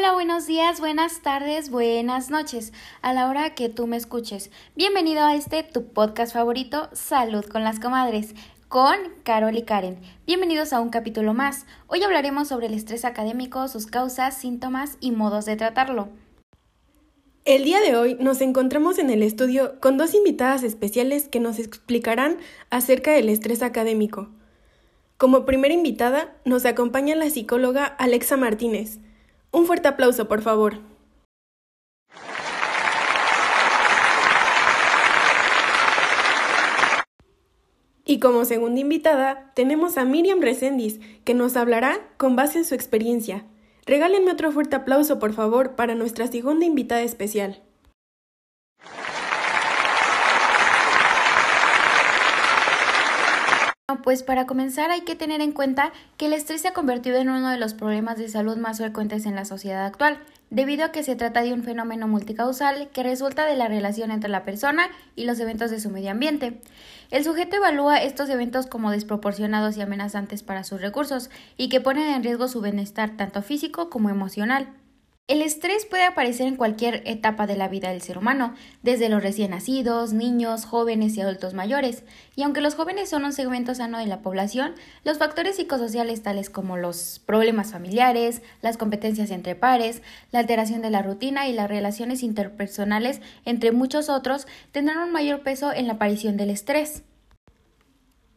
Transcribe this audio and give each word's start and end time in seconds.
Hola, 0.00 0.14
buenos 0.14 0.46
días, 0.46 0.80
buenas 0.80 1.20
tardes, 1.20 1.68
buenas 1.68 2.30
noches, 2.30 2.72
a 3.02 3.12
la 3.12 3.28
hora 3.28 3.54
que 3.54 3.68
tú 3.68 3.86
me 3.86 3.98
escuches. 3.98 4.50
Bienvenido 4.74 5.26
a 5.26 5.34
este 5.34 5.62
tu 5.62 5.92
podcast 5.92 6.32
favorito, 6.32 6.88
Salud 6.94 7.44
con 7.44 7.64
las 7.64 7.80
Comadres, 7.80 8.34
con 8.68 8.94
Carol 9.24 9.58
y 9.58 9.62
Karen. 9.64 9.98
Bienvenidos 10.26 10.72
a 10.72 10.80
un 10.80 10.88
capítulo 10.88 11.34
más. 11.34 11.66
Hoy 11.86 12.02
hablaremos 12.02 12.48
sobre 12.48 12.68
el 12.68 12.72
estrés 12.72 13.04
académico, 13.04 13.68
sus 13.68 13.86
causas, 13.86 14.34
síntomas 14.38 14.96
y 15.00 15.10
modos 15.10 15.44
de 15.44 15.56
tratarlo. 15.56 16.08
El 17.44 17.64
día 17.64 17.80
de 17.82 17.94
hoy 17.94 18.16
nos 18.18 18.40
encontramos 18.40 18.98
en 18.98 19.10
el 19.10 19.22
estudio 19.22 19.78
con 19.80 19.98
dos 19.98 20.14
invitadas 20.14 20.62
especiales 20.62 21.28
que 21.28 21.40
nos 21.40 21.58
explicarán 21.58 22.38
acerca 22.70 23.12
del 23.12 23.28
estrés 23.28 23.60
académico. 23.60 24.30
Como 25.18 25.44
primera 25.44 25.74
invitada 25.74 26.34
nos 26.46 26.64
acompaña 26.64 27.14
la 27.16 27.28
psicóloga 27.28 27.84
Alexa 27.84 28.38
Martínez. 28.38 28.98
Un 29.52 29.66
fuerte 29.66 29.88
aplauso, 29.88 30.28
por 30.28 30.42
favor. 30.42 30.78
Y 38.04 38.18
como 38.18 38.44
segunda 38.44 38.80
invitada 38.80 39.52
tenemos 39.54 39.96
a 39.96 40.04
Miriam 40.04 40.40
Resendiz, 40.40 40.98
que 41.24 41.34
nos 41.34 41.56
hablará 41.56 42.00
con 42.16 42.34
base 42.34 42.58
en 42.58 42.64
su 42.64 42.74
experiencia. 42.74 43.44
Regálenme 43.86 44.32
otro 44.32 44.50
fuerte 44.52 44.76
aplauso, 44.76 45.18
por 45.18 45.32
favor, 45.32 45.76
para 45.76 45.94
nuestra 45.94 46.26
segunda 46.26 46.66
invitada 46.66 47.02
especial. 47.02 47.62
Pues 54.02 54.22
para 54.22 54.46
comenzar 54.46 54.90
hay 54.90 55.02
que 55.02 55.16
tener 55.16 55.40
en 55.40 55.52
cuenta 55.52 55.92
que 56.16 56.26
el 56.26 56.32
estrés 56.32 56.62
se 56.62 56.68
ha 56.68 56.72
convertido 56.72 57.18
en 57.18 57.28
uno 57.28 57.50
de 57.50 57.58
los 57.58 57.74
problemas 57.74 58.18
de 58.18 58.28
salud 58.28 58.56
más 58.56 58.78
frecuentes 58.78 59.26
en 59.26 59.34
la 59.34 59.44
sociedad 59.44 59.84
actual, 59.84 60.18
debido 60.48 60.84
a 60.84 60.92
que 60.92 61.02
se 61.02 61.16
trata 61.16 61.42
de 61.42 61.52
un 61.52 61.62
fenómeno 61.62 62.08
multicausal 62.08 62.88
que 62.92 63.02
resulta 63.02 63.44
de 63.46 63.56
la 63.56 63.68
relación 63.68 64.10
entre 64.10 64.30
la 64.30 64.44
persona 64.44 64.88
y 65.16 65.24
los 65.24 65.38
eventos 65.38 65.70
de 65.70 65.80
su 65.80 65.90
medio 65.90 66.10
ambiente. 66.10 66.60
El 67.10 67.24
sujeto 67.24 67.56
evalúa 67.56 68.02
estos 68.02 68.28
eventos 68.30 68.66
como 68.66 68.90
desproporcionados 68.90 69.76
y 69.76 69.82
amenazantes 69.82 70.42
para 70.42 70.64
sus 70.64 70.80
recursos 70.80 71.30
y 71.56 71.68
que 71.68 71.80
ponen 71.80 72.08
en 72.08 72.22
riesgo 72.22 72.48
su 72.48 72.60
bienestar 72.60 73.16
tanto 73.16 73.42
físico 73.42 73.90
como 73.90 74.10
emocional. 74.10 74.68
El 75.30 75.42
estrés 75.42 75.86
puede 75.86 76.02
aparecer 76.02 76.48
en 76.48 76.56
cualquier 76.56 77.04
etapa 77.06 77.46
de 77.46 77.56
la 77.56 77.68
vida 77.68 77.90
del 77.90 78.02
ser 78.02 78.18
humano, 78.18 78.52
desde 78.82 79.08
los 79.08 79.22
recién 79.22 79.52
nacidos, 79.52 80.12
niños, 80.12 80.64
jóvenes 80.64 81.16
y 81.16 81.20
adultos 81.20 81.54
mayores, 81.54 82.02
y 82.34 82.42
aunque 82.42 82.60
los 82.60 82.74
jóvenes 82.74 83.10
son 83.10 83.24
un 83.24 83.32
segmento 83.32 83.72
sano 83.76 83.98
de 83.98 84.08
la 84.08 84.22
población, 84.22 84.74
los 85.04 85.18
factores 85.18 85.54
psicosociales 85.54 86.24
tales 86.24 86.50
como 86.50 86.76
los 86.76 87.22
problemas 87.26 87.70
familiares, 87.70 88.42
las 88.60 88.76
competencias 88.76 89.30
entre 89.30 89.54
pares, 89.54 90.02
la 90.32 90.40
alteración 90.40 90.82
de 90.82 90.90
la 90.90 91.02
rutina 91.02 91.46
y 91.46 91.52
las 91.52 91.70
relaciones 91.70 92.24
interpersonales, 92.24 93.20
entre 93.44 93.70
muchos 93.70 94.08
otros, 94.08 94.48
tendrán 94.72 94.98
un 94.98 95.12
mayor 95.12 95.44
peso 95.44 95.72
en 95.72 95.86
la 95.86 95.92
aparición 95.92 96.36
del 96.36 96.50
estrés. 96.50 97.04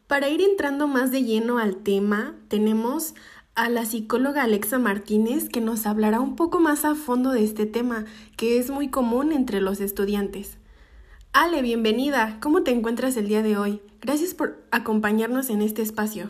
Para 0.05 0.29
ir 0.29 0.41
entrando 0.41 0.87
más 0.87 1.09
de 1.09 1.23
lleno 1.23 1.57
al 1.57 1.77
tema, 1.77 2.35
tenemos 2.49 3.15
a 3.55 3.69
la 3.69 3.85
psicóloga 3.85 4.43
Alexa 4.43 4.79
Martínez 4.79 5.47
que 5.47 5.61
nos 5.61 5.85
hablará 5.85 6.19
un 6.19 6.35
poco 6.35 6.59
más 6.59 6.85
a 6.85 6.95
fondo 6.95 7.31
de 7.31 7.43
este 7.43 7.65
tema 7.65 8.05
que 8.35 8.57
es 8.57 8.71
muy 8.71 8.89
común 8.89 9.31
entre 9.31 9.61
los 9.61 9.79
estudiantes. 9.79 10.57
Ale, 11.33 11.61
bienvenida. 11.61 12.37
¿Cómo 12.41 12.63
te 12.63 12.71
encuentras 12.71 13.15
el 13.15 13.27
día 13.27 13.43
de 13.43 13.57
hoy? 13.57 13.81
Gracias 14.01 14.33
por 14.33 14.57
acompañarnos 14.71 15.49
en 15.49 15.61
este 15.61 15.83
espacio. 15.83 16.29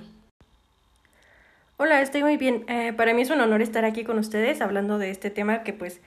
Hola, 1.78 2.02
estoy 2.02 2.24
muy 2.24 2.38
bien. 2.38 2.66
Eh, 2.68 2.94
para 2.94 3.14
mí 3.14 3.22
es 3.22 3.30
un 3.30 3.40
honor 3.40 3.62
estar 3.62 3.86
aquí 3.86 4.04
con 4.04 4.20
ustedes 4.20 4.62
hablando 4.62 4.98
de 4.98 5.10
este 5.10 5.30
tema 5.30 5.64
que 5.64 5.74
pues 5.74 6.02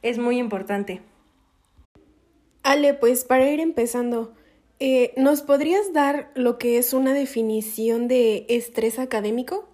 es 0.00 0.18
muy 0.18 0.38
importante. 0.38 1.02
Ale, 2.62 2.94
pues 2.94 3.24
para 3.24 3.48
ir 3.50 3.60
empezando, 3.60 4.34
eh, 4.80 5.12
¿nos 5.16 5.42
podrías 5.42 5.92
dar 5.92 6.30
lo 6.34 6.58
que 6.58 6.78
es 6.78 6.94
una 6.94 7.12
definición 7.12 8.08
de 8.08 8.46
estrés 8.48 8.98
académico? 8.98 9.71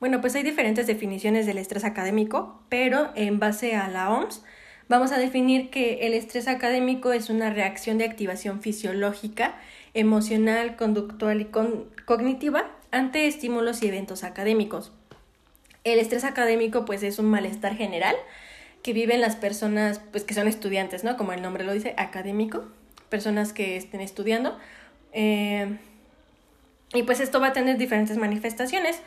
Bueno, 0.00 0.20
pues 0.20 0.34
hay 0.36 0.44
diferentes 0.44 0.86
definiciones 0.86 1.46
del 1.46 1.58
estrés 1.58 1.84
académico, 1.84 2.62
pero 2.68 3.10
en 3.16 3.40
base 3.40 3.74
a 3.74 3.88
la 3.88 4.10
OMS 4.10 4.44
vamos 4.88 5.10
a 5.10 5.18
definir 5.18 5.70
que 5.70 6.06
el 6.06 6.14
estrés 6.14 6.46
académico 6.46 7.12
es 7.12 7.30
una 7.30 7.50
reacción 7.50 7.98
de 7.98 8.04
activación 8.04 8.62
fisiológica, 8.62 9.56
emocional, 9.94 10.76
conductual 10.76 11.40
y 11.40 11.46
cognitiva 12.04 12.70
ante 12.92 13.26
estímulos 13.26 13.82
y 13.82 13.88
eventos 13.88 14.22
académicos. 14.22 14.92
El 15.82 15.98
estrés 15.98 16.24
académico 16.24 16.84
pues 16.84 17.02
es 17.02 17.18
un 17.18 17.26
malestar 17.26 17.76
general 17.76 18.14
que 18.84 18.92
viven 18.92 19.20
las 19.20 19.34
personas 19.34 20.00
pues 20.12 20.22
que 20.22 20.34
son 20.34 20.46
estudiantes, 20.46 21.02
¿no? 21.02 21.16
Como 21.16 21.32
el 21.32 21.42
nombre 21.42 21.64
lo 21.64 21.72
dice, 21.72 21.94
académico, 21.96 22.64
personas 23.08 23.52
que 23.52 23.76
estén 23.76 24.00
estudiando. 24.00 24.56
Eh, 25.12 25.76
y 26.94 27.02
pues 27.02 27.18
esto 27.20 27.40
va 27.40 27.48
a 27.48 27.52
tener 27.52 27.78
diferentes 27.78 28.16
manifestaciones. 28.16 29.02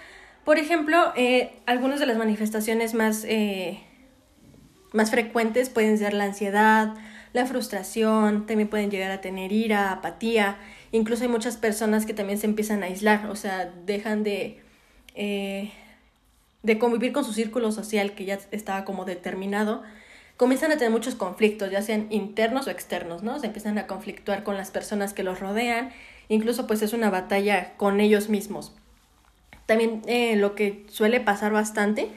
Por 0.45 0.57
ejemplo, 0.57 1.13
eh, 1.15 1.51
algunas 1.65 1.99
de 1.99 2.07
las 2.07 2.17
manifestaciones 2.17 2.93
más, 2.93 3.25
eh, 3.27 3.79
más 4.91 5.11
frecuentes 5.11 5.69
pueden 5.69 5.97
ser 5.97 6.13
la 6.13 6.23
ansiedad, 6.25 6.95
la 7.33 7.45
frustración, 7.45 8.47
también 8.47 8.67
pueden 8.67 8.89
llegar 8.89 9.11
a 9.11 9.21
tener 9.21 9.51
ira, 9.51 9.91
apatía, 9.91 10.57
incluso 10.91 11.23
hay 11.23 11.29
muchas 11.29 11.57
personas 11.57 12.05
que 12.05 12.13
también 12.13 12.39
se 12.39 12.47
empiezan 12.47 12.83
a 12.83 12.87
aislar, 12.87 13.27
o 13.27 13.35
sea, 13.35 13.71
dejan 13.85 14.23
de, 14.23 14.59
eh, 15.15 15.71
de 16.63 16.79
convivir 16.79 17.13
con 17.13 17.23
su 17.23 17.33
círculo 17.33 17.71
social 17.71 18.13
que 18.13 18.25
ya 18.25 18.39
estaba 18.51 18.83
como 18.83 19.05
determinado, 19.05 19.83
comienzan 20.37 20.71
a 20.71 20.77
tener 20.77 20.89
muchos 20.91 21.13
conflictos, 21.15 21.71
ya 21.71 21.83
sean 21.83 22.07
internos 22.09 22.67
o 22.67 22.71
externos, 22.71 23.21
¿no? 23.21 23.39
Se 23.39 23.45
empiezan 23.45 23.77
a 23.77 23.85
conflictuar 23.85 24.43
con 24.43 24.57
las 24.57 24.71
personas 24.71 25.13
que 25.13 25.23
los 25.23 25.39
rodean, 25.39 25.91
incluso 26.29 26.65
pues 26.65 26.81
es 26.81 26.93
una 26.93 27.11
batalla 27.11 27.73
con 27.77 28.01
ellos 28.01 28.27
mismos. 28.27 28.73
También 29.65 30.01
eh, 30.07 30.35
lo 30.35 30.55
que 30.55 30.85
suele 30.89 31.19
pasar 31.19 31.51
bastante 31.51 32.07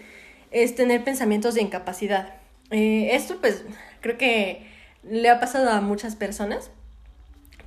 es 0.50 0.75
tener 0.75 1.05
pensamientos 1.05 1.55
de 1.55 1.62
incapacidad. 1.62 2.34
Eh, 2.71 3.10
esto 3.12 3.38
pues 3.41 3.65
creo 4.00 4.16
que 4.19 4.66
le 5.03 5.28
ha 5.28 5.41
pasado 5.41 5.71
a 5.71 5.81
muchas 5.81 6.16
personas, 6.16 6.71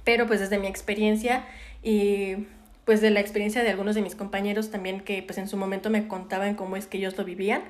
pero 0.04 0.26
pues 0.28 0.40
desde 0.40 0.58
mi 0.58 0.68
experiencia 0.68 1.46
y 1.84 2.48
pues 2.86 3.02
de 3.02 3.10
la 3.10 3.20
experiencia 3.20 3.64
de 3.64 3.70
algunos 3.70 3.96
de 3.96 4.02
mis 4.02 4.16
compañeros 4.16 4.72
también 4.72 5.02
que 5.02 5.22
pues 5.22 5.38
en 5.38 5.50
su 5.50 5.58
momento 5.58 5.90
me 5.90 6.08
contaban 6.08 6.56
cómo 6.56 6.78
es 6.78 6.88
que 6.88 6.98
ellos 6.98 7.18
lo 7.18 7.26
vivían, 7.26 7.62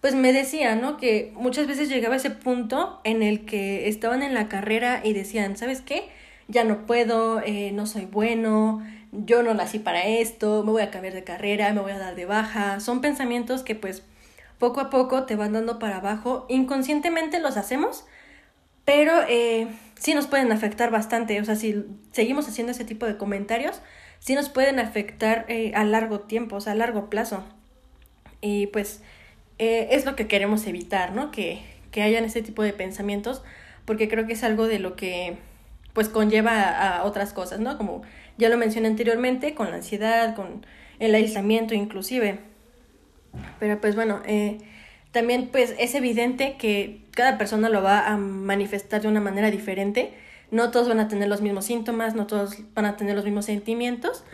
pues 0.00 0.14
me 0.14 0.32
decían, 0.32 0.80
¿no? 0.80 0.96
Que 0.96 1.32
muchas 1.36 1.66
veces 1.66 1.88
llegaba 1.88 2.16
ese 2.16 2.30
punto 2.30 3.00
en 3.04 3.22
el 3.22 3.44
que 3.44 3.88
estaban 3.88 4.22
en 4.22 4.34
la 4.34 4.48
carrera 4.48 5.00
y 5.04 5.12
decían, 5.12 5.56
¿sabes 5.56 5.80
qué? 5.80 6.08
Ya 6.48 6.64
no 6.64 6.86
puedo, 6.86 7.40
eh, 7.40 7.70
no 7.72 7.86
soy 7.86 8.04
bueno, 8.06 8.84
yo 9.24 9.42
no 9.42 9.54
nací 9.54 9.78
para 9.78 10.04
esto, 10.04 10.62
me 10.64 10.72
voy 10.72 10.82
a 10.82 10.90
cambiar 10.90 11.14
de 11.14 11.24
carrera, 11.24 11.72
me 11.72 11.80
voy 11.80 11.92
a 11.92 11.98
dar 11.98 12.14
de 12.14 12.26
baja. 12.26 12.80
Son 12.80 13.00
pensamientos 13.00 13.62
que 13.62 13.74
pues 13.74 14.02
poco 14.58 14.80
a 14.80 14.90
poco 14.90 15.24
te 15.24 15.36
van 15.36 15.52
dando 15.52 15.78
para 15.78 15.98
abajo. 15.98 16.46
Inconscientemente 16.48 17.40
los 17.40 17.56
hacemos, 17.56 18.04
pero 18.84 19.12
eh, 19.28 19.68
sí 19.98 20.14
nos 20.14 20.26
pueden 20.26 20.52
afectar 20.52 20.90
bastante. 20.90 21.40
O 21.40 21.44
sea, 21.44 21.56
si 21.56 21.84
seguimos 22.12 22.48
haciendo 22.48 22.72
ese 22.72 22.84
tipo 22.84 23.06
de 23.06 23.16
comentarios, 23.16 23.80
sí 24.18 24.34
nos 24.34 24.48
pueden 24.48 24.78
afectar 24.78 25.44
eh, 25.48 25.72
a 25.74 25.84
largo 25.84 26.20
tiempo, 26.20 26.56
o 26.56 26.60
sea, 26.60 26.72
a 26.72 26.76
largo 26.76 27.08
plazo. 27.10 27.44
Y 28.40 28.68
pues 28.68 29.02
eh, 29.58 29.88
es 29.92 30.04
lo 30.04 30.16
que 30.16 30.28
queremos 30.28 30.66
evitar, 30.66 31.12
¿no? 31.12 31.30
Que, 31.30 31.62
que 31.90 32.02
hayan 32.02 32.24
ese 32.24 32.42
tipo 32.42 32.62
de 32.62 32.72
pensamientos, 32.72 33.42
porque 33.84 34.08
creo 34.08 34.26
que 34.26 34.34
es 34.34 34.44
algo 34.44 34.66
de 34.66 34.78
lo 34.78 34.96
que 34.96 35.38
pues 35.92 36.10
conlleva 36.10 36.98
a 36.98 37.04
otras 37.04 37.32
cosas, 37.32 37.58
¿no? 37.58 37.78
Como 37.78 38.02
ya 38.38 38.48
lo 38.48 38.56
mencioné 38.56 38.88
anteriormente, 38.88 39.54
con 39.54 39.70
la 39.70 39.76
ansiedad, 39.76 40.34
con 40.34 40.66
el 40.98 41.14
aislamiento 41.14 41.74
inclusive. 41.74 42.38
Pero 43.58 43.80
pues 43.80 43.94
bueno, 43.94 44.22
eh, 44.26 44.58
también 45.12 45.48
pues 45.48 45.74
es 45.78 45.94
evidente 45.94 46.56
que 46.58 47.00
cada 47.12 47.38
persona 47.38 47.68
lo 47.68 47.82
va 47.82 48.06
a 48.06 48.16
manifestar 48.16 49.02
de 49.02 49.08
una 49.08 49.20
manera 49.20 49.50
diferente. 49.50 50.12
No 50.50 50.70
todos 50.70 50.88
van 50.88 51.00
a 51.00 51.08
tener 51.08 51.28
los 51.28 51.40
mismos 51.40 51.64
síntomas, 51.64 52.14
no 52.14 52.26
todos 52.26 52.58
van 52.74 52.86
a 52.86 52.96
tener 52.96 53.16
los 53.16 53.24
mismos 53.24 53.46
sentimientos, 53.46 54.24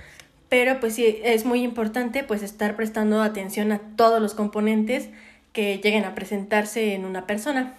pero 0.48 0.80
pues 0.80 0.94
sí 0.94 1.20
es 1.22 1.44
muy 1.44 1.62
importante 1.62 2.24
pues 2.24 2.42
estar 2.42 2.76
prestando 2.76 3.22
atención 3.22 3.72
a 3.72 3.78
todos 3.96 4.20
los 4.20 4.34
componentes 4.34 5.08
que 5.52 5.78
lleguen 5.78 6.04
a 6.04 6.14
presentarse 6.14 6.94
en 6.94 7.04
una 7.04 7.26
persona. 7.26 7.74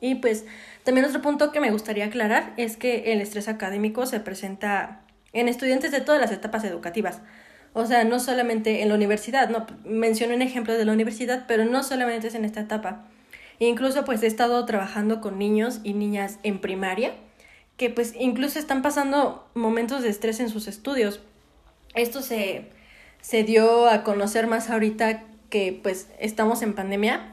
Y 0.00 0.16
pues 0.16 0.44
también 0.82 1.06
otro 1.06 1.22
punto 1.22 1.52
que 1.52 1.60
me 1.60 1.70
gustaría 1.70 2.06
aclarar 2.06 2.54
es 2.56 2.76
que 2.76 3.12
el 3.12 3.20
estrés 3.20 3.46
académico 3.46 4.06
se 4.06 4.18
presenta 4.18 5.01
en 5.32 5.48
estudiantes 5.48 5.90
de 5.90 6.00
todas 6.00 6.20
las 6.20 6.32
etapas 6.32 6.64
educativas. 6.64 7.20
O 7.72 7.86
sea, 7.86 8.04
no 8.04 8.20
solamente 8.20 8.82
en 8.82 8.88
la 8.88 8.94
universidad, 8.94 9.48
no 9.48 9.66
menciono 9.84 10.34
un 10.34 10.42
ejemplo 10.42 10.74
de 10.74 10.84
la 10.84 10.92
universidad, 10.92 11.44
pero 11.48 11.64
no 11.64 11.82
solamente 11.82 12.28
es 12.28 12.34
en 12.34 12.44
esta 12.44 12.60
etapa. 12.60 13.06
incluso 13.58 14.04
pues 14.04 14.22
he 14.22 14.26
estado 14.26 14.64
trabajando 14.66 15.20
con 15.20 15.38
niños 15.38 15.80
y 15.84 15.94
niñas 15.94 16.38
en 16.42 16.60
primaria 16.60 17.12
que 17.76 17.90
pues 17.90 18.14
incluso 18.18 18.58
están 18.58 18.82
pasando 18.82 19.48
momentos 19.54 20.02
de 20.02 20.08
estrés 20.08 20.40
en 20.40 20.48
sus 20.48 20.68
estudios. 20.68 21.20
Esto 21.94 22.22
se, 22.22 22.70
se 23.20 23.44
dio 23.44 23.88
a 23.88 24.02
conocer 24.04 24.46
más 24.46 24.70
ahorita 24.70 25.24
que 25.48 25.78
pues 25.82 26.08
estamos 26.18 26.62
en 26.62 26.74
pandemia, 26.74 27.32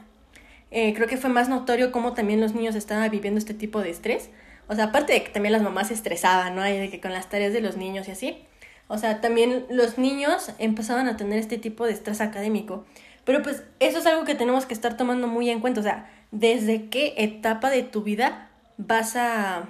eh, 0.70 0.94
creo 0.94 1.08
que 1.08 1.16
fue 1.16 1.30
más 1.30 1.48
notorio 1.48 1.90
cómo 1.90 2.12
también 2.12 2.40
los 2.40 2.54
niños 2.54 2.74
estaban 2.74 3.10
viviendo 3.10 3.38
este 3.38 3.54
tipo 3.54 3.80
de 3.80 3.90
estrés. 3.90 4.30
O 4.70 4.74
sea, 4.76 4.84
aparte 4.84 5.12
de 5.12 5.24
que 5.24 5.30
también 5.30 5.52
las 5.52 5.62
mamás 5.62 5.88
se 5.88 5.94
estresaban, 5.94 6.54
¿no? 6.54 6.64
Y 6.66 6.78
de 6.78 6.90
que 6.90 7.00
con 7.00 7.12
las 7.12 7.28
tareas 7.28 7.52
de 7.52 7.60
los 7.60 7.76
niños 7.76 8.06
y 8.06 8.12
así. 8.12 8.38
O 8.86 8.98
sea, 8.98 9.20
también 9.20 9.66
los 9.68 9.98
niños 9.98 10.52
empezaban 10.58 11.08
a 11.08 11.16
tener 11.16 11.40
este 11.40 11.58
tipo 11.58 11.86
de 11.86 11.92
estrés 11.92 12.20
académico. 12.20 12.86
Pero 13.24 13.42
pues 13.42 13.64
eso 13.80 13.98
es 13.98 14.06
algo 14.06 14.24
que 14.24 14.36
tenemos 14.36 14.66
que 14.66 14.74
estar 14.74 14.96
tomando 14.96 15.26
muy 15.26 15.50
en 15.50 15.58
cuenta. 15.58 15.80
O 15.80 15.82
sea, 15.82 16.08
desde 16.30 16.88
qué 16.88 17.14
etapa 17.16 17.68
de 17.68 17.82
tu 17.82 18.04
vida 18.04 18.48
vas 18.76 19.16
a, 19.16 19.64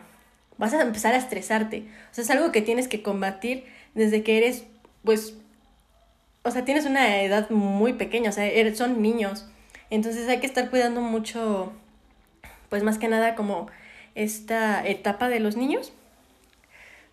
vas 0.59 0.75
a 0.75 0.83
empezar 0.83 1.15
a 1.15 1.17
estresarte. 1.17 1.87
O 2.11 2.15
sea, 2.15 2.23
es 2.23 2.31
algo 2.31 2.53
que 2.53 2.61
tienes 2.61 2.87
que 2.87 3.03
combatir 3.03 3.65
desde 3.95 4.23
que 4.23 4.37
eres, 4.37 4.65
pues, 5.03 5.35
o 6.43 6.51
sea, 6.51 6.67
tienes 6.67 6.85
una 6.85 7.23
edad 7.23 7.49
muy 7.49 7.95
pequeña, 7.95 8.29
o 8.29 8.33
sea, 8.35 8.51
son 8.75 9.01
niños. 9.01 9.49
Entonces 9.89 10.29
hay 10.29 10.41
que 10.41 10.47
estar 10.47 10.69
cuidando 10.69 11.01
mucho, 11.01 11.73
pues 12.69 12.83
más 12.83 12.99
que 12.99 13.09
nada 13.09 13.35
como 13.35 13.69
esta 14.15 14.87
etapa 14.87 15.29
de 15.29 15.41
los 15.41 15.57
niños. 15.57 15.93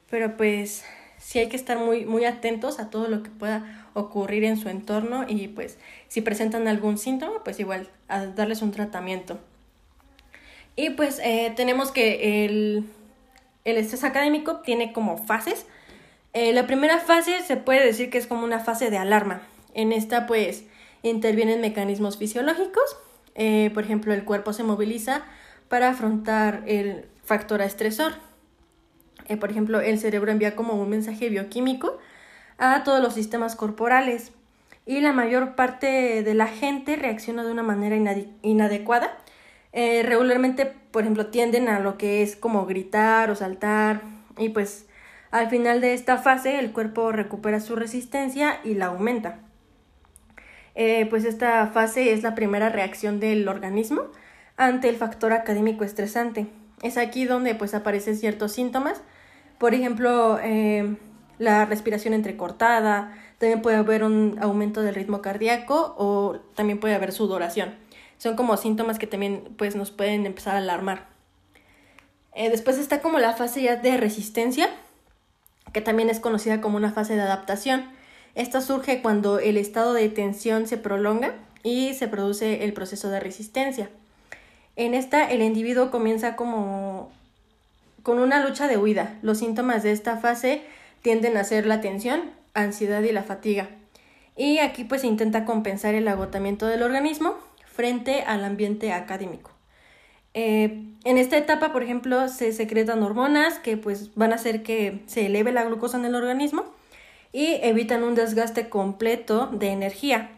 Pero 0.09 0.37
pues 0.37 0.85
sí 1.17 1.39
hay 1.39 1.49
que 1.49 1.55
estar 1.55 1.77
muy, 1.77 2.05
muy 2.05 2.25
atentos 2.25 2.79
a 2.79 2.89
todo 2.89 3.07
lo 3.07 3.23
que 3.23 3.29
pueda 3.29 3.89
ocurrir 3.93 4.43
en 4.43 4.57
su 4.57 4.69
entorno 4.69 5.25
y 5.27 5.47
pues 5.47 5.77
si 6.07 6.21
presentan 6.21 6.67
algún 6.67 6.97
síntoma, 6.97 7.43
pues 7.43 7.59
igual 7.59 7.89
darles 8.35 8.61
un 8.61 8.71
tratamiento. 8.71 9.39
Y 10.75 10.91
pues 10.91 11.19
eh, 11.23 11.51
tenemos 11.55 11.91
que 11.91 12.45
el, 12.45 12.85
el, 13.65 13.77
estrés 13.77 14.03
académico 14.03 14.57
tiene 14.57 14.93
como 14.93 15.17
fases. 15.17 15.65
Eh, 16.33 16.53
la 16.53 16.67
primera 16.67 16.99
fase 16.99 17.41
se 17.41 17.57
puede 17.57 17.83
decir 17.83 18.11
que 18.11 18.19
es 18.19 18.27
como 18.27 18.43
una 18.43 18.59
fase 18.59 18.91
de 18.91 18.97
alarma. 18.99 19.41
En 19.73 19.91
esta 19.91 20.27
pues 20.27 20.65
intervienen 21.01 21.61
mecanismos 21.61 22.17
fisiológicos. 22.17 22.97
Eh, 23.33 23.71
por 23.73 23.83
ejemplo, 23.83 24.13
el 24.13 24.23
cuerpo 24.23 24.53
se 24.53 24.63
moviliza 24.63 25.23
para 25.69 25.89
afrontar 25.89 26.63
el 26.65 27.05
factor 27.23 27.61
estresor. 27.61 28.13
Eh, 29.27 29.37
por 29.37 29.51
ejemplo, 29.51 29.81
el 29.81 29.99
cerebro 29.99 30.31
envía 30.31 30.55
como 30.55 30.73
un 30.73 30.89
mensaje 30.89 31.29
bioquímico 31.29 31.97
a 32.57 32.83
todos 32.83 33.01
los 33.01 33.13
sistemas 33.13 33.55
corporales 33.55 34.31
y 34.85 35.01
la 35.01 35.11
mayor 35.11 35.55
parte 35.55 36.23
de 36.23 36.33
la 36.33 36.47
gente 36.47 36.95
reacciona 36.95 37.43
de 37.43 37.51
una 37.51 37.63
manera 37.63 37.97
inadecuada. 38.41 39.17
Eh, 39.73 40.01
regularmente, 40.03 40.65
por 40.65 41.03
ejemplo, 41.03 41.27
tienden 41.27 41.67
a 41.67 41.79
lo 41.79 41.97
que 41.97 42.23
es 42.23 42.35
como 42.37 42.65
gritar 42.65 43.29
o 43.29 43.35
saltar 43.35 44.01
y 44.37 44.49
pues 44.49 44.87
al 45.29 45.49
final 45.49 45.81
de 45.81 45.93
esta 45.93 46.17
fase 46.17 46.59
el 46.59 46.71
cuerpo 46.71 47.11
recupera 47.11 47.59
su 47.59 47.75
resistencia 47.75 48.59
y 48.63 48.75
la 48.75 48.87
aumenta. 48.87 49.39
Eh, 50.73 51.05
pues 51.09 51.25
esta 51.25 51.67
fase 51.67 52.13
es 52.13 52.23
la 52.23 52.33
primera 52.33 52.69
reacción 52.69 53.19
del 53.19 53.47
organismo 53.47 54.03
ante 54.57 54.89
el 54.89 54.97
factor 54.97 55.33
académico 55.33 55.83
estresante. 55.83 56.47
Es 56.81 56.97
aquí 56.97 57.25
donde 57.25 57.55
pues 57.55 57.73
aparecen 57.73 58.17
ciertos 58.17 58.51
síntomas, 58.51 59.01
por 59.57 59.73
ejemplo, 59.73 60.39
eh, 60.43 60.97
la 61.39 61.65
respiración 61.65 62.13
entrecortada, 62.13 63.15
también 63.39 63.61
puede 63.61 63.77
haber 63.77 64.03
un 64.03 64.37
aumento 64.41 64.81
del 64.81 64.95
ritmo 64.95 65.21
cardíaco 65.21 65.95
o 65.97 66.39
también 66.55 66.79
puede 66.79 66.95
haber 66.95 67.11
sudoración. 67.11 67.75
Son 68.17 68.35
como 68.35 68.57
síntomas 68.57 68.97
que 68.97 69.07
también 69.07 69.55
pues 69.57 69.75
nos 69.75 69.91
pueden 69.91 70.25
empezar 70.25 70.55
a 70.55 70.59
alarmar. 70.59 71.07
Eh, 72.33 72.49
después 72.49 72.77
está 72.77 73.01
como 73.01 73.19
la 73.19 73.33
fase 73.33 73.61
ya 73.63 73.75
de 73.75 73.97
resistencia, 73.97 74.69
que 75.73 75.81
también 75.81 76.09
es 76.09 76.19
conocida 76.19 76.61
como 76.61 76.77
una 76.77 76.91
fase 76.91 77.15
de 77.15 77.21
adaptación. 77.21 77.85
Esta 78.35 78.61
surge 78.61 79.01
cuando 79.01 79.39
el 79.39 79.57
estado 79.57 79.93
de 79.93 80.09
tensión 80.09 80.67
se 80.67 80.77
prolonga 80.77 81.33
y 81.63 81.93
se 81.95 82.07
produce 82.07 82.63
el 82.63 82.73
proceso 82.73 83.09
de 83.09 83.19
resistencia. 83.19 83.89
En 84.77 84.93
esta 84.93 85.29
el 85.29 85.41
individuo 85.41 85.89
comienza 85.89 86.35
como 86.35 87.11
con 88.03 88.19
una 88.19 88.45
lucha 88.45 88.67
de 88.67 88.77
huida. 88.77 89.17
Los 89.23 89.39
síntomas 89.39 89.83
de 89.83 89.91
esta 89.91 90.17
fase 90.17 90.61
tienden 91.01 91.35
a 91.35 91.43
ser 91.43 91.65
la 91.65 91.81
tensión, 91.81 92.21
ansiedad 92.53 93.01
y 93.01 93.11
la 93.11 93.23
fatiga. 93.23 93.69
Y 94.37 94.59
aquí 94.59 94.83
pues 94.83 95.01
se 95.01 95.07
intenta 95.07 95.45
compensar 95.45 95.95
el 95.95 96.07
agotamiento 96.07 96.67
del 96.67 96.83
organismo 96.83 97.35
frente 97.65 98.21
al 98.21 98.45
ambiente 98.45 98.93
académico. 98.93 99.51
Eh, 100.35 100.83
en 101.03 101.17
esta 101.17 101.37
etapa, 101.37 101.73
por 101.73 101.81
ejemplo, 101.81 102.27
se 102.27 102.53
secretan 102.53 103.01
hormonas 103.01 103.57
que 103.57 103.77
pues 103.77 104.13
van 104.13 104.31
a 104.31 104.35
hacer 104.35 104.61
que 104.61 105.01
se 105.07 105.25
eleve 105.25 105.51
la 105.51 105.63
glucosa 105.63 105.97
en 105.97 106.05
el 106.05 106.13
organismo 106.13 106.65
y 107.33 107.55
evitan 107.63 108.03
un 108.03 108.13
desgaste 108.13 108.69
completo 108.69 109.47
de 109.47 109.69
energía. 109.69 110.36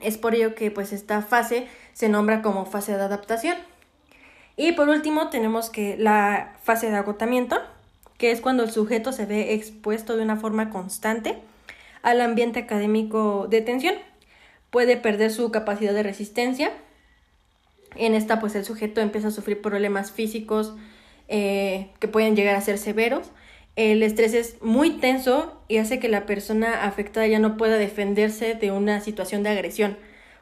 Es 0.00 0.18
por 0.18 0.34
ello 0.34 0.54
que 0.54 0.70
pues 0.70 0.92
esta 0.92 1.22
fase 1.22 1.68
se 1.92 2.08
nombra 2.08 2.42
como 2.42 2.66
fase 2.66 2.96
de 2.96 3.02
adaptación. 3.02 3.56
Y 4.56 4.72
por 4.72 4.88
último 4.88 5.28
tenemos 5.28 5.70
que 5.70 5.96
la 5.98 6.56
fase 6.62 6.90
de 6.90 6.96
agotamiento, 6.96 7.60
que 8.18 8.30
es 8.30 8.40
cuando 8.40 8.62
el 8.62 8.70
sujeto 8.70 9.12
se 9.12 9.26
ve 9.26 9.54
expuesto 9.54 10.16
de 10.16 10.22
una 10.22 10.36
forma 10.36 10.70
constante 10.70 11.36
al 12.02 12.20
ambiente 12.20 12.60
académico 12.60 13.46
de 13.48 13.60
tensión. 13.60 13.94
Puede 14.70 14.96
perder 14.96 15.30
su 15.30 15.50
capacidad 15.50 15.92
de 15.92 16.02
resistencia. 16.02 16.72
En 17.94 18.14
esta 18.14 18.40
pues 18.40 18.54
el 18.54 18.64
sujeto 18.64 19.00
empieza 19.00 19.28
a 19.28 19.30
sufrir 19.30 19.60
problemas 19.60 20.10
físicos 20.10 20.74
eh, 21.28 21.90
que 21.98 22.08
pueden 22.08 22.36
llegar 22.36 22.56
a 22.56 22.60
ser 22.60 22.78
severos. 22.78 23.30
El 23.76 24.02
estrés 24.02 24.34
es 24.34 24.62
muy 24.62 24.90
tenso 24.98 25.60
y 25.68 25.76
hace 25.76 25.98
que 25.98 26.08
la 26.08 26.26
persona 26.26 26.84
afectada 26.84 27.26
ya 27.26 27.38
no 27.38 27.56
pueda 27.56 27.76
defenderse 27.76 28.54
de 28.54 28.72
una 28.72 29.00
situación 29.00 29.42
de 29.42 29.50
agresión. 29.50 29.96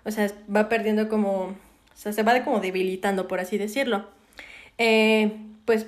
O 0.05 0.11
sea, 0.11 0.31
va 0.55 0.69
perdiendo 0.69 1.09
como 1.09 1.55
o 1.95 1.97
sea, 1.97 2.13
se 2.13 2.23
va 2.23 2.43
como 2.45 2.61
debilitando, 2.61 3.29
por 3.29 3.41
así 3.41 3.57
decirlo. 3.57 4.07
Eh, 4.79 5.33
pues 5.65 5.87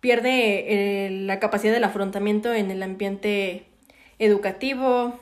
pierde 0.00 1.06
eh, 1.06 1.10
la 1.10 1.40
capacidad 1.40 1.72
del 1.72 1.84
afrontamiento 1.84 2.52
en 2.52 2.70
el 2.70 2.82
ambiente 2.82 3.64
educativo. 4.18 5.18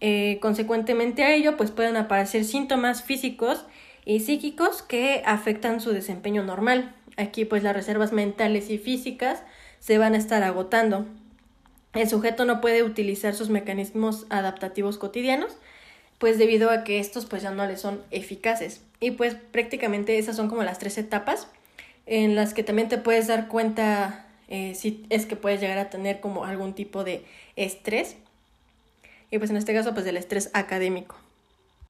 Eh, 0.00 0.38
consecuentemente 0.40 1.24
a 1.24 1.34
ello, 1.34 1.56
pues 1.56 1.70
pueden 1.70 1.96
aparecer 1.96 2.44
síntomas 2.44 3.02
físicos 3.02 3.66
y 4.06 4.20
psíquicos 4.20 4.82
que 4.82 5.22
afectan 5.26 5.80
su 5.80 5.92
desempeño 5.92 6.42
normal. 6.42 6.94
Aquí, 7.18 7.44
pues 7.44 7.62
las 7.62 7.76
reservas 7.76 8.12
mentales 8.12 8.70
y 8.70 8.78
físicas 8.78 9.42
se 9.80 9.98
van 9.98 10.14
a 10.14 10.18
estar 10.18 10.44
agotando. 10.44 11.06
El 11.94 12.08
sujeto 12.08 12.44
no 12.44 12.60
puede 12.60 12.84
utilizar 12.84 13.34
sus 13.34 13.48
mecanismos 13.48 14.26
adaptativos 14.30 14.98
cotidianos, 14.98 15.56
pues 16.18 16.38
debido 16.38 16.70
a 16.70 16.84
que 16.84 17.00
estos 17.00 17.26
pues 17.26 17.42
ya 17.42 17.50
no 17.50 17.66
le 17.66 17.76
son 17.76 18.00
eficaces. 18.12 18.82
Y 19.00 19.12
pues 19.12 19.34
prácticamente 19.34 20.18
esas 20.18 20.36
son 20.36 20.48
como 20.48 20.62
las 20.62 20.78
tres 20.78 20.98
etapas 20.98 21.48
en 22.06 22.36
las 22.36 22.54
que 22.54 22.62
también 22.62 22.88
te 22.88 22.98
puedes 22.98 23.26
dar 23.26 23.48
cuenta 23.48 24.26
eh, 24.48 24.74
si 24.74 25.04
es 25.10 25.26
que 25.26 25.36
puedes 25.36 25.60
llegar 25.60 25.78
a 25.78 25.90
tener 25.90 26.20
como 26.20 26.44
algún 26.44 26.74
tipo 26.74 27.02
de 27.02 27.24
estrés. 27.56 28.16
Y 29.30 29.38
pues 29.38 29.50
en 29.50 29.56
este 29.56 29.74
caso 29.74 29.92
pues 29.94 30.04
del 30.04 30.16
estrés 30.16 30.50
académico. 30.52 31.16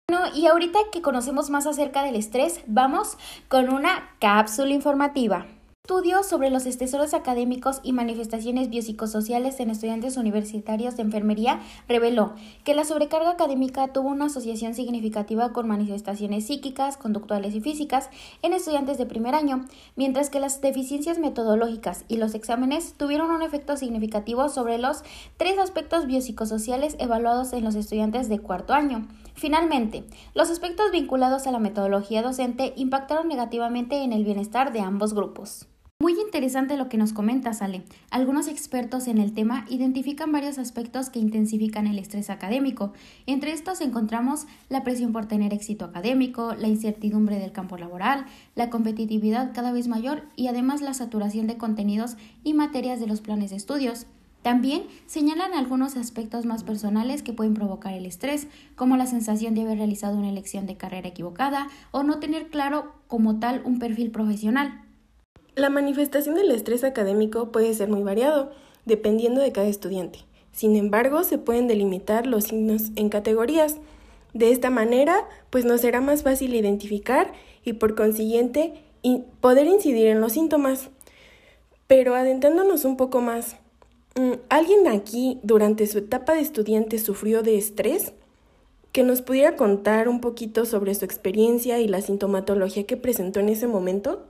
Bueno, 0.08 0.34
y 0.34 0.46
ahorita 0.46 0.78
que 0.92 1.02
conocemos 1.02 1.50
más 1.50 1.66
acerca 1.66 2.02
del 2.02 2.16
estrés, 2.16 2.60
vamos 2.66 3.16
con 3.48 3.72
una 3.72 4.10
cápsula 4.20 4.72
informativa 4.72 5.46
estudio 5.90 6.22
sobre 6.22 6.50
los 6.50 6.66
estresores 6.66 7.14
académicos 7.14 7.80
y 7.82 7.92
manifestaciones 7.92 8.70
biopsicosociales 8.70 9.58
en 9.58 9.70
estudiantes 9.70 10.16
universitarios 10.16 10.96
de 10.96 11.02
enfermería 11.02 11.58
reveló 11.88 12.34
que 12.62 12.76
la 12.76 12.84
sobrecarga 12.84 13.30
académica 13.30 13.88
tuvo 13.88 14.08
una 14.08 14.26
asociación 14.26 14.74
significativa 14.74 15.52
con 15.52 15.66
manifestaciones 15.66 16.46
psíquicas, 16.46 16.96
conductuales 16.96 17.56
y 17.56 17.60
físicas 17.60 18.08
en 18.42 18.52
estudiantes 18.52 18.98
de 18.98 19.06
primer 19.06 19.34
año, 19.34 19.64
mientras 19.96 20.30
que 20.30 20.38
las 20.38 20.60
deficiencias 20.60 21.18
metodológicas 21.18 22.04
y 22.06 22.18
los 22.18 22.36
exámenes 22.36 22.94
tuvieron 22.96 23.32
un 23.32 23.42
efecto 23.42 23.76
significativo 23.76 24.48
sobre 24.48 24.78
los 24.78 25.02
tres 25.38 25.58
aspectos 25.58 26.06
biopsicosociales 26.06 26.94
evaluados 27.00 27.52
en 27.52 27.64
los 27.64 27.74
estudiantes 27.74 28.28
de 28.28 28.38
cuarto 28.38 28.74
año. 28.74 29.08
Finalmente, 29.34 30.04
los 30.34 30.50
aspectos 30.50 30.92
vinculados 30.92 31.48
a 31.48 31.50
la 31.50 31.58
metodología 31.58 32.22
docente 32.22 32.74
impactaron 32.76 33.26
negativamente 33.26 34.04
en 34.04 34.12
el 34.12 34.24
bienestar 34.24 34.72
de 34.72 34.82
ambos 34.82 35.14
grupos. 35.14 35.66
Muy 36.02 36.18
interesante 36.18 36.78
lo 36.78 36.88
que 36.88 36.96
nos 36.96 37.12
comenta, 37.12 37.52
Sale. 37.52 37.82
Algunos 38.10 38.48
expertos 38.48 39.06
en 39.06 39.18
el 39.18 39.34
tema 39.34 39.66
identifican 39.68 40.32
varios 40.32 40.56
aspectos 40.56 41.10
que 41.10 41.18
intensifican 41.18 41.86
el 41.86 41.98
estrés 41.98 42.30
académico. 42.30 42.94
Entre 43.26 43.52
estos 43.52 43.82
encontramos 43.82 44.46
la 44.70 44.82
presión 44.82 45.12
por 45.12 45.26
tener 45.26 45.52
éxito 45.52 45.84
académico, 45.84 46.54
la 46.54 46.68
incertidumbre 46.68 47.38
del 47.38 47.52
campo 47.52 47.76
laboral, 47.76 48.24
la 48.54 48.70
competitividad 48.70 49.52
cada 49.52 49.72
vez 49.72 49.88
mayor 49.88 50.22
y 50.36 50.46
además 50.46 50.80
la 50.80 50.94
saturación 50.94 51.46
de 51.46 51.58
contenidos 51.58 52.16
y 52.44 52.54
materias 52.54 52.98
de 52.98 53.06
los 53.06 53.20
planes 53.20 53.50
de 53.50 53.56
estudios. 53.56 54.06
También 54.40 54.84
señalan 55.04 55.52
algunos 55.52 55.98
aspectos 55.98 56.46
más 56.46 56.64
personales 56.64 57.22
que 57.22 57.34
pueden 57.34 57.52
provocar 57.52 57.92
el 57.92 58.06
estrés, 58.06 58.46
como 58.74 58.96
la 58.96 59.04
sensación 59.04 59.54
de 59.54 59.60
haber 59.60 59.76
realizado 59.76 60.16
una 60.16 60.30
elección 60.30 60.64
de 60.64 60.78
carrera 60.78 61.08
equivocada 61.08 61.68
o 61.90 62.04
no 62.04 62.20
tener 62.20 62.48
claro 62.48 62.94
como 63.06 63.38
tal 63.38 63.60
un 63.66 63.78
perfil 63.78 64.10
profesional. 64.10 64.86
La 65.56 65.68
manifestación 65.68 66.36
del 66.36 66.50
estrés 66.52 66.84
académico 66.84 67.50
puede 67.50 67.74
ser 67.74 67.88
muy 67.88 68.02
variado, 68.02 68.52
dependiendo 68.84 69.40
de 69.40 69.52
cada 69.52 69.66
estudiante. 69.66 70.20
Sin 70.52 70.76
embargo, 70.76 71.24
se 71.24 71.38
pueden 71.38 71.68
delimitar 71.68 72.26
los 72.26 72.44
signos 72.44 72.90
en 72.96 73.08
categorías. 73.08 73.76
De 74.32 74.52
esta 74.52 74.70
manera, 74.70 75.28
pues 75.50 75.64
nos 75.64 75.80
será 75.80 76.00
más 76.00 76.22
fácil 76.22 76.54
identificar 76.54 77.32
y 77.64 77.74
por 77.74 77.94
consiguiente 77.94 78.74
poder 79.40 79.66
incidir 79.66 80.06
en 80.06 80.20
los 80.20 80.32
síntomas. 80.32 80.90
Pero 81.86 82.14
adentrándonos 82.14 82.84
un 82.84 82.96
poco 82.96 83.20
más, 83.20 83.56
mm, 84.16 84.34
¿alguien 84.48 84.86
aquí 84.86 85.40
durante 85.42 85.86
su 85.86 85.98
etapa 85.98 86.34
de 86.34 86.40
estudiante 86.40 86.98
sufrió 86.98 87.42
de 87.42 87.58
estrés? 87.58 88.12
Que 88.92 89.02
nos 89.02 89.22
pudiera 89.22 89.56
contar 89.56 90.08
un 90.08 90.20
poquito 90.20 90.64
sobre 90.64 90.94
su 90.94 91.04
experiencia 91.04 91.80
y 91.80 91.88
la 91.88 92.00
sintomatología 92.00 92.84
que 92.84 92.96
presentó 92.96 93.40
en 93.40 93.48
ese 93.48 93.66
momento. 93.66 94.29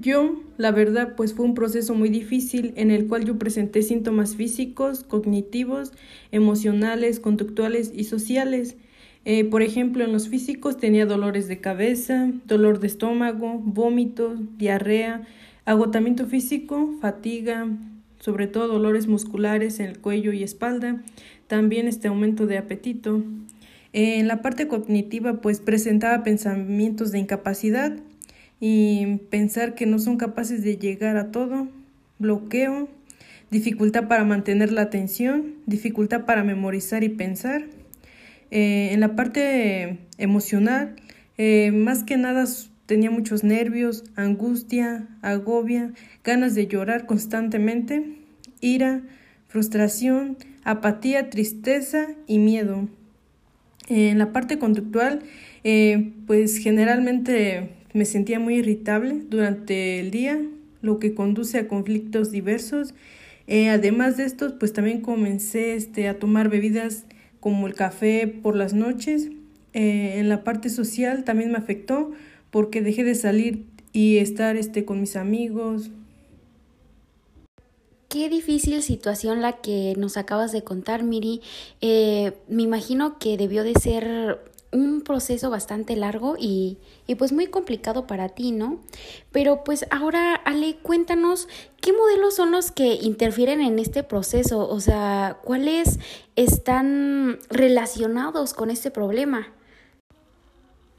Yo, 0.00 0.42
la 0.56 0.72
verdad, 0.72 1.14
pues 1.14 1.34
fue 1.34 1.44
un 1.44 1.54
proceso 1.54 1.94
muy 1.94 2.08
difícil 2.08 2.72
en 2.76 2.90
el 2.90 3.06
cual 3.06 3.24
yo 3.24 3.38
presenté 3.38 3.82
síntomas 3.82 4.34
físicos, 4.34 5.04
cognitivos, 5.04 5.92
emocionales, 6.32 7.20
conductuales 7.20 7.92
y 7.94 8.04
sociales. 8.04 8.76
Eh, 9.24 9.44
por 9.44 9.62
ejemplo, 9.62 10.02
en 10.02 10.12
los 10.12 10.28
físicos 10.28 10.78
tenía 10.78 11.06
dolores 11.06 11.46
de 11.46 11.60
cabeza, 11.60 12.32
dolor 12.44 12.80
de 12.80 12.88
estómago, 12.88 13.60
vómitos, 13.62 14.40
diarrea, 14.58 15.22
agotamiento 15.64 16.26
físico, 16.26 16.96
fatiga, 17.00 17.68
sobre 18.18 18.48
todo 18.48 18.66
dolores 18.66 19.06
musculares 19.06 19.78
en 19.78 19.86
el 19.86 20.00
cuello 20.00 20.32
y 20.32 20.42
espalda, 20.42 21.02
también 21.46 21.86
este 21.86 22.08
aumento 22.08 22.46
de 22.46 22.58
apetito. 22.58 23.22
Eh, 23.92 24.18
en 24.18 24.26
la 24.26 24.42
parte 24.42 24.66
cognitiva, 24.66 25.40
pues 25.40 25.60
presentaba 25.60 26.24
pensamientos 26.24 27.12
de 27.12 27.20
incapacidad 27.20 27.96
y 28.66 29.18
pensar 29.28 29.74
que 29.74 29.84
no 29.84 29.98
son 29.98 30.16
capaces 30.16 30.64
de 30.64 30.78
llegar 30.78 31.18
a 31.18 31.30
todo, 31.30 31.68
bloqueo, 32.18 32.88
dificultad 33.50 34.08
para 34.08 34.24
mantener 34.24 34.72
la 34.72 34.80
atención, 34.80 35.56
dificultad 35.66 36.24
para 36.24 36.44
memorizar 36.44 37.04
y 37.04 37.10
pensar. 37.10 37.66
Eh, 38.50 38.88
en 38.92 39.00
la 39.00 39.16
parte 39.16 39.98
emocional, 40.16 40.96
eh, 41.36 41.72
más 41.72 42.04
que 42.04 42.16
nada 42.16 42.46
tenía 42.86 43.10
muchos 43.10 43.44
nervios, 43.44 44.04
angustia, 44.16 45.08
agobia, 45.20 45.92
ganas 46.24 46.54
de 46.54 46.66
llorar 46.66 47.04
constantemente, 47.04 48.16
ira, 48.62 49.02
frustración, 49.46 50.38
apatía, 50.64 51.28
tristeza 51.28 52.06
y 52.26 52.38
miedo. 52.38 52.88
en 53.88 54.16
la 54.16 54.32
parte 54.32 54.58
conductual, 54.58 55.20
eh, 55.64 56.12
pues 56.26 56.56
generalmente 56.56 57.83
me 57.94 58.04
sentía 58.04 58.38
muy 58.38 58.56
irritable 58.56 59.22
durante 59.30 60.00
el 60.00 60.10
día, 60.10 60.42
lo 60.82 60.98
que 60.98 61.14
conduce 61.14 61.58
a 61.58 61.68
conflictos 61.68 62.30
diversos. 62.30 62.92
además 63.48 64.18
de 64.18 64.24
estos, 64.24 64.52
pues 64.52 64.74
también 64.74 65.00
comencé 65.00 65.74
este, 65.74 66.08
a 66.08 66.18
tomar 66.18 66.50
bebidas 66.50 67.06
como 67.40 67.66
el 67.66 67.74
café 67.74 68.26
por 68.26 68.56
las 68.56 68.74
noches. 68.74 69.28
Eh, 69.74 70.18
en 70.18 70.28
la 70.28 70.44
parte 70.44 70.70
social 70.70 71.24
también 71.24 71.52
me 71.52 71.58
afectó 71.58 72.12
porque 72.50 72.80
dejé 72.80 73.04
de 73.04 73.14
salir 73.14 73.66
y 73.92 74.16
estar 74.18 74.56
este, 74.56 74.84
con 74.84 75.00
mis 75.00 75.14
amigos. 75.14 75.90
Qué 78.08 78.28
difícil 78.28 78.80
situación 78.80 79.42
la 79.42 79.60
que 79.60 79.94
nos 79.98 80.16
acabas 80.16 80.52
de 80.52 80.62
contar, 80.62 81.02
Miri. 81.02 81.42
Eh, 81.80 82.32
me 82.48 82.62
imagino 82.62 83.18
que 83.18 83.36
debió 83.36 83.62
de 83.64 83.74
ser 83.74 84.38
un 84.74 85.02
proceso 85.02 85.50
bastante 85.50 85.96
largo 85.96 86.36
y, 86.38 86.78
y, 87.06 87.14
pues 87.14 87.32
muy 87.32 87.46
complicado 87.46 88.06
para 88.06 88.28
ti, 88.28 88.50
¿no? 88.50 88.80
Pero 89.32 89.64
pues 89.64 89.86
ahora, 89.90 90.34
Ale, 90.34 90.76
cuéntanos 90.82 91.48
qué 91.80 91.92
modelos 91.92 92.34
son 92.34 92.50
los 92.50 92.72
que 92.72 92.94
interfieren 92.94 93.60
en 93.60 93.78
este 93.78 94.02
proceso, 94.02 94.68
o 94.68 94.80
sea, 94.80 95.38
cuáles 95.44 96.00
están 96.36 97.38
relacionados 97.48 98.52
con 98.52 98.70
este 98.70 98.90
problema. 98.90 99.52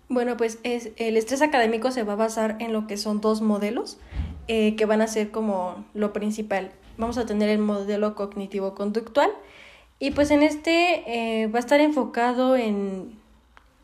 Bueno, 0.07 0.37
pues 0.37 0.59
es, 0.63 0.91
el 0.97 1.17
estrés 1.17 1.41
académico 1.41 1.91
se 1.91 2.03
va 2.03 2.13
a 2.13 2.17
basar 2.17 2.57
en 2.59 2.71
lo 2.71 2.87
que 2.87 2.95
son 2.95 3.21
dos 3.21 3.41
modelos 3.41 3.97
eh, 4.47 4.75
que 4.75 4.85
van 4.85 5.01
a 5.01 5.07
ser 5.07 5.31
como 5.31 5.83
lo 5.93 6.13
principal. 6.13 6.71
Vamos 6.97 7.17
a 7.17 7.25
tener 7.25 7.49
el 7.49 7.59
modelo 7.59 8.15
cognitivo-conductual 8.15 9.31
y 9.99 10.11
pues 10.11 10.29
en 10.31 10.43
este 10.43 11.41
eh, 11.41 11.47
va 11.47 11.57
a 11.57 11.59
estar 11.59 11.81
enfocado 11.81 12.55
en 12.55 13.24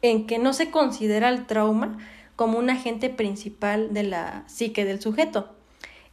en 0.02 0.28
que 0.28 0.40
no 0.40 0.54
se 0.54 0.72
considera 0.72 1.30
el 1.30 1.46
trauma 1.46 1.98
como 2.36 2.58
un 2.58 2.70
agente 2.70 3.10
principal 3.10 3.94
de 3.94 4.04
la 4.04 4.44
psique 4.48 4.86
del 4.86 5.02
sujeto. 5.02 5.50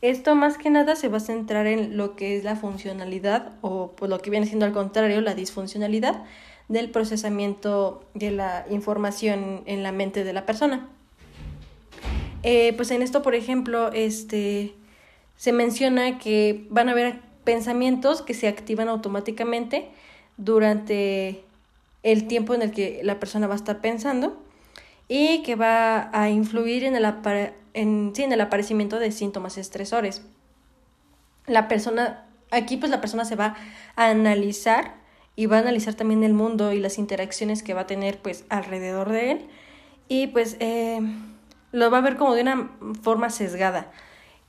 Esto 0.01 0.35
más 0.35 0.59
que 0.59 0.71
nada 0.71 0.95
se 0.95 1.09
va 1.09 1.17
a 1.17 1.21
centrar 1.21 1.67
en 1.67 1.97
lo 1.97 2.15
que 2.15 2.37
es 2.37 2.45
la 2.45 2.55
funcionalidad 2.55 3.53
o 3.63 3.93
por 3.93 4.09
lo 4.09 4.21
que 4.21 4.31
viene 4.31 4.47
siendo 4.47 4.67
al 4.67 4.73
contrario 4.73 5.21
la 5.21 5.35
disfuncionalidad 5.35 6.25
del 6.69 6.91
procesamiento 6.91 8.05
de 8.15 8.31
la 8.31 8.67
información 8.71 9.63
en 9.67 9.83
la 9.83 9.91
mente 9.91 10.23
de 10.23 10.33
la 10.33 10.47
persona. 10.47 10.89
Eh, 12.43 12.75
pues 12.77 12.91
en 12.91 13.03
esto, 13.03 13.23
por 13.23 13.35
ejemplo, 13.35 13.91
este, 13.93 14.75
se 15.37 15.53
menciona 15.53 16.19
que 16.19 16.67
van 16.71 16.89
a 16.89 16.93
haber 16.93 17.21
pensamientos 17.43 18.23
que 18.23 18.35
se 18.35 18.47
activan 18.47 18.89
automáticamente 18.89 19.89
durante 20.37 21.43
el 22.13 22.27
tiempo 22.27 22.55
en 22.55 22.63
el 22.63 22.71
que 22.71 23.01
la 23.03 23.21
persona 23.21 23.47
va 23.47 23.55
a 23.55 23.57
estar 23.57 23.81
pensando 23.81 24.43
y 25.09 25.43
que 25.43 25.57
va 25.57 26.11
a 26.13 26.31
influir 26.31 26.85
en 26.85 26.97
el, 26.97 27.05
en, 27.75 28.13
en 28.17 28.33
el 28.33 28.41
aparecimiento 28.41 28.99
de 28.99 29.11
síntomas 29.11 29.59
estresores. 29.59 30.23
La 31.47 31.69
persona, 31.69 32.27
aquí 32.51 32.77
pues 32.77 32.91
la 32.91 33.01
persona 33.01 33.25
se 33.25 33.37
va 33.37 33.57
a 33.97 34.11
analizar 34.11 34.97
y 35.35 35.47
va 35.47 35.57
a 35.57 35.61
analizar 35.61 35.95
también 35.95 36.25
el 36.25 36.35
mundo 36.35 36.73
y 36.73 36.81
las 36.81 36.99
interacciones 36.99 37.63
que 37.63 37.75
va 37.75 37.83
a 37.83 37.87
tener 37.87 38.19
pues 38.21 38.45
alrededor 38.49 39.11
de 39.11 39.31
él 39.33 39.47
y 40.09 40.29
pues 40.29 40.57
eh, 40.61 41.01
lo 41.73 41.91
va 41.91 41.99
a 41.99 42.03
ver 42.03 42.17
como 42.17 42.35
de 42.35 42.43
una 42.43 42.71
forma 43.03 43.31
sesgada. 43.31 43.91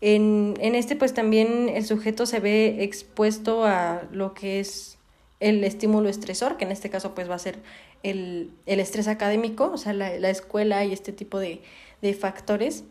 En, 0.02 0.54
en 0.60 0.76
este 0.76 0.96
pues 0.96 1.14
también 1.14 1.70
el 1.70 1.86
sujeto 1.86 2.26
se 2.26 2.40
ve 2.40 2.84
expuesto 2.84 3.66
a 3.66 4.04
lo 4.12 4.34
que 4.34 4.60
es 4.60 4.99
el 5.40 5.64
estímulo 5.64 6.10
estresor, 6.10 6.58
que 6.58 6.66
en 6.66 6.72
este 6.72 6.90
caso 6.90 7.16
pues 7.16 7.30
va 7.30 7.36
a 7.36 7.40
ser 7.40 7.60
el, 8.04 8.52
el 8.66 8.80
estrés 8.80 9.08
académico, 9.08 9.72
o 9.74 9.78
sea, 9.78 9.94
la, 9.94 10.18
la 10.20 10.30
escuela 10.30 10.84
y 10.86 10.94
este 10.94 11.14
tipo 11.14 11.40
de, 11.40 11.62
de, 12.02 12.14
factores. 12.14 12.84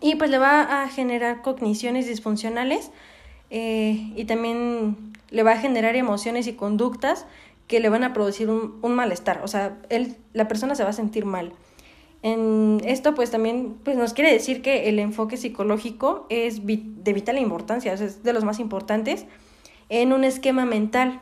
Y 0.00 0.16
pues 0.16 0.30
le 0.30 0.38
va 0.38 0.82
a 0.82 0.88
generar 0.88 1.42
cogniciones 1.42 2.06
disfuncionales 2.06 2.90
eh, 3.50 4.12
y 4.14 4.24
también 4.24 5.12
le 5.30 5.42
va 5.42 5.52
a 5.52 5.56
generar 5.56 5.96
emociones 5.96 6.46
y 6.46 6.52
conductas 6.52 7.26
que 7.66 7.80
le 7.80 7.88
van 7.88 8.04
a 8.04 8.12
producir 8.12 8.50
un, 8.50 8.78
un 8.82 8.94
malestar, 8.94 9.40
o 9.44 9.48
sea, 9.48 9.78
él, 9.88 10.16
la 10.32 10.48
persona 10.48 10.74
se 10.74 10.82
va 10.84 10.90
a 10.90 10.94
sentir 10.94 11.24
mal. 11.24 11.52
En 12.22 12.82
esto 12.84 13.14
pues 13.14 13.30
también 13.30 13.76
pues 13.82 13.96
nos 13.96 14.12
quiere 14.12 14.30
decir 14.30 14.60
que 14.60 14.90
el 14.90 14.98
enfoque 14.98 15.38
psicológico 15.38 16.26
es 16.28 16.66
de 16.66 17.12
vital 17.12 17.38
importancia, 17.38 17.94
es 17.94 18.22
de 18.22 18.32
los 18.34 18.44
más 18.44 18.58
importantes 18.58 19.24
en 19.88 20.12
un 20.12 20.24
esquema 20.24 20.66
mental 20.66 21.20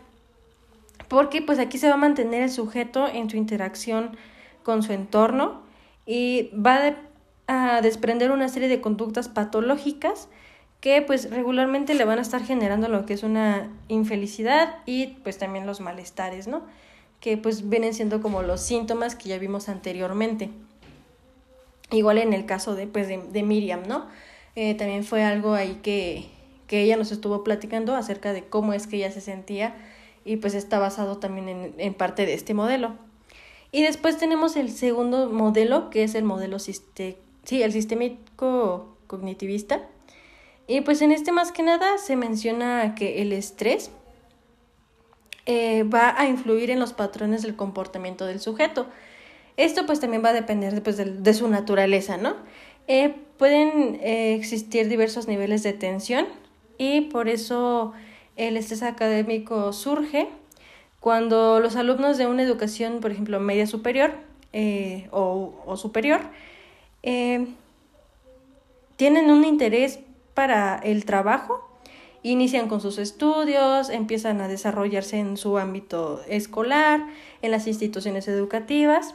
porque 1.09 1.43
pues 1.43 1.59
aquí 1.59 1.79
se 1.79 1.89
va 1.89 1.95
a 1.95 1.99
mantener 1.99 2.43
el 2.43 2.51
sujeto 2.51 3.09
en 3.09 3.29
su 3.29 3.37
interacción 3.37 4.17
con 4.63 4.83
su 4.83 4.93
entorno 4.93 5.63
y 6.07 6.51
va 6.55 6.97
a 7.47 7.81
desprender 7.81 8.31
una 8.31 8.49
serie 8.49 8.69
de 8.69 8.81
conductas 8.81 9.29
patológicas 9.29 10.29
que 10.81 11.03
pues 11.03 11.31
regularmente 11.31 11.95
le 11.95 12.05
van 12.05 12.19
a 12.19 12.23
estar 12.23 12.45
generando 12.45 12.89
lo 12.89 13.05
que 13.05 13.15
es 13.15 13.23
una 13.23 13.71
infelicidad 13.89 14.77
y 14.87 15.09
pues 15.25 15.39
también 15.39 15.67
los 15.67 15.81
malestares, 15.81 16.47
¿no? 16.47 16.63
Que 17.21 17.37
pues 17.37 17.69
vienen 17.69 17.95
siendo 17.95 18.23
como 18.23 18.43
los 18.43 18.61
síntomas 18.61 19.17
que 19.17 19.29
ya 19.29 19.39
vimos 19.39 19.69
anteriormente. 19.69 20.51
Igual 21.91 22.19
en 22.19 22.33
el 22.33 22.47
caso 22.47 22.75
de 22.75 22.87
pues 22.87 23.09
de, 23.09 23.43
Miriam, 23.43 23.83
¿no? 23.89 24.07
Eh, 24.55 24.75
también 24.75 25.03
fue 25.05 25.25
algo 25.25 25.55
ahí 25.55 25.81
que, 25.83 26.29
que 26.67 26.83
ella 26.83 26.97
nos 26.97 27.11
estuvo 27.11 27.43
platicando 27.43 27.97
acerca 27.97 28.33
de 28.33 28.45
cómo 28.45 28.73
es 28.73 28.87
que 28.87 28.97
ella 28.97 29.11
se 29.11 29.21
sentía 29.21 29.75
y 30.29 30.37
pues 30.37 30.55
está 30.55 30.79
basado 30.79 31.19
también 31.19 31.49
en, 31.49 31.75
en 31.79 31.95
parte 31.95 32.27
de 32.27 32.35
este 32.35 32.55
modelo. 32.55 32.97
Y 33.71 33.83
después 33.83 34.17
tenemos 34.17 34.57
el 34.57 34.71
segundo 34.71 35.29
modelo, 35.29 35.91
que 35.91 36.03
es 36.03 36.15
el 36.15 36.25
modelo 36.25 36.59
sí, 36.59 36.83
el 37.51 37.73
sistémico 37.73 38.97
cognitivista. 39.07 39.83
Y 40.67 40.81
pues 40.83 41.03
en 41.03 41.13
este 41.13 41.33
más 41.33 41.53
que 41.53 41.63
nada 41.63 41.99
se 41.99 42.17
menciona 42.17 42.95
que 42.95 43.23
el 43.23 43.33
estrés 43.33 43.91
eh, 45.47 45.83
va 45.83 46.19
a 46.19 46.27
influir 46.27 46.71
en 46.71 46.79
los 46.79 46.93
patrones 46.93 47.43
del 47.43 47.57
comportamiento 47.57 48.27
del 48.27 48.41
sujeto. 48.41 48.87
Esto 49.57 49.87
pues 49.87 50.01
también 50.01 50.25
va 50.25 50.31
a 50.31 50.35
depender 50.35 50.83
pues, 50.83 50.97
de, 50.97 51.35
su 51.35 51.49
naturaleza, 51.49 52.17
¿no? 52.17 52.37
Eh, 52.87 53.15
pueden 53.39 53.99
eh, 54.03 54.35
existir 54.35 54.89
diversos 54.89 55.27
niveles 55.27 55.63
de 55.63 55.73
tensión 55.73 56.27
y 56.79 57.03
por 57.03 57.29
eso 57.29 57.93
el 58.39 58.57
estrés 58.57 58.83
académico 58.83 59.75
surge 59.75 60.29
cuando 61.01 61.61
los 61.61 61.77
alumnos 61.77 62.17
de 62.17 62.27
una 62.27 62.43
educación, 62.43 63.01
por 63.01 63.11
ejemplo, 63.11 63.39
media 63.41 63.67
superior 63.67 64.13
eh, 64.53 65.09
o, 65.11 65.77
superior, 65.77 66.23
eh, 67.03 67.47
tienen 68.97 69.31
un 69.31 69.45
interés 69.45 70.01
para 70.35 70.79
el 70.79 71.05
trabajo 71.05 71.69
inician 72.23 72.69
con 72.69 72.81
sus 72.81 72.99
estudios, 72.99 73.91
empiezan 73.91 74.41
a 74.41 74.49
desarrollarse 74.49 75.19
en 75.19 75.37
su 75.37 75.59
ámbito 75.59 76.21
escolar, 76.29 77.07
en 77.43 77.51
las 77.51 77.67
instituciones 77.67 78.29
educativas, 78.29 79.15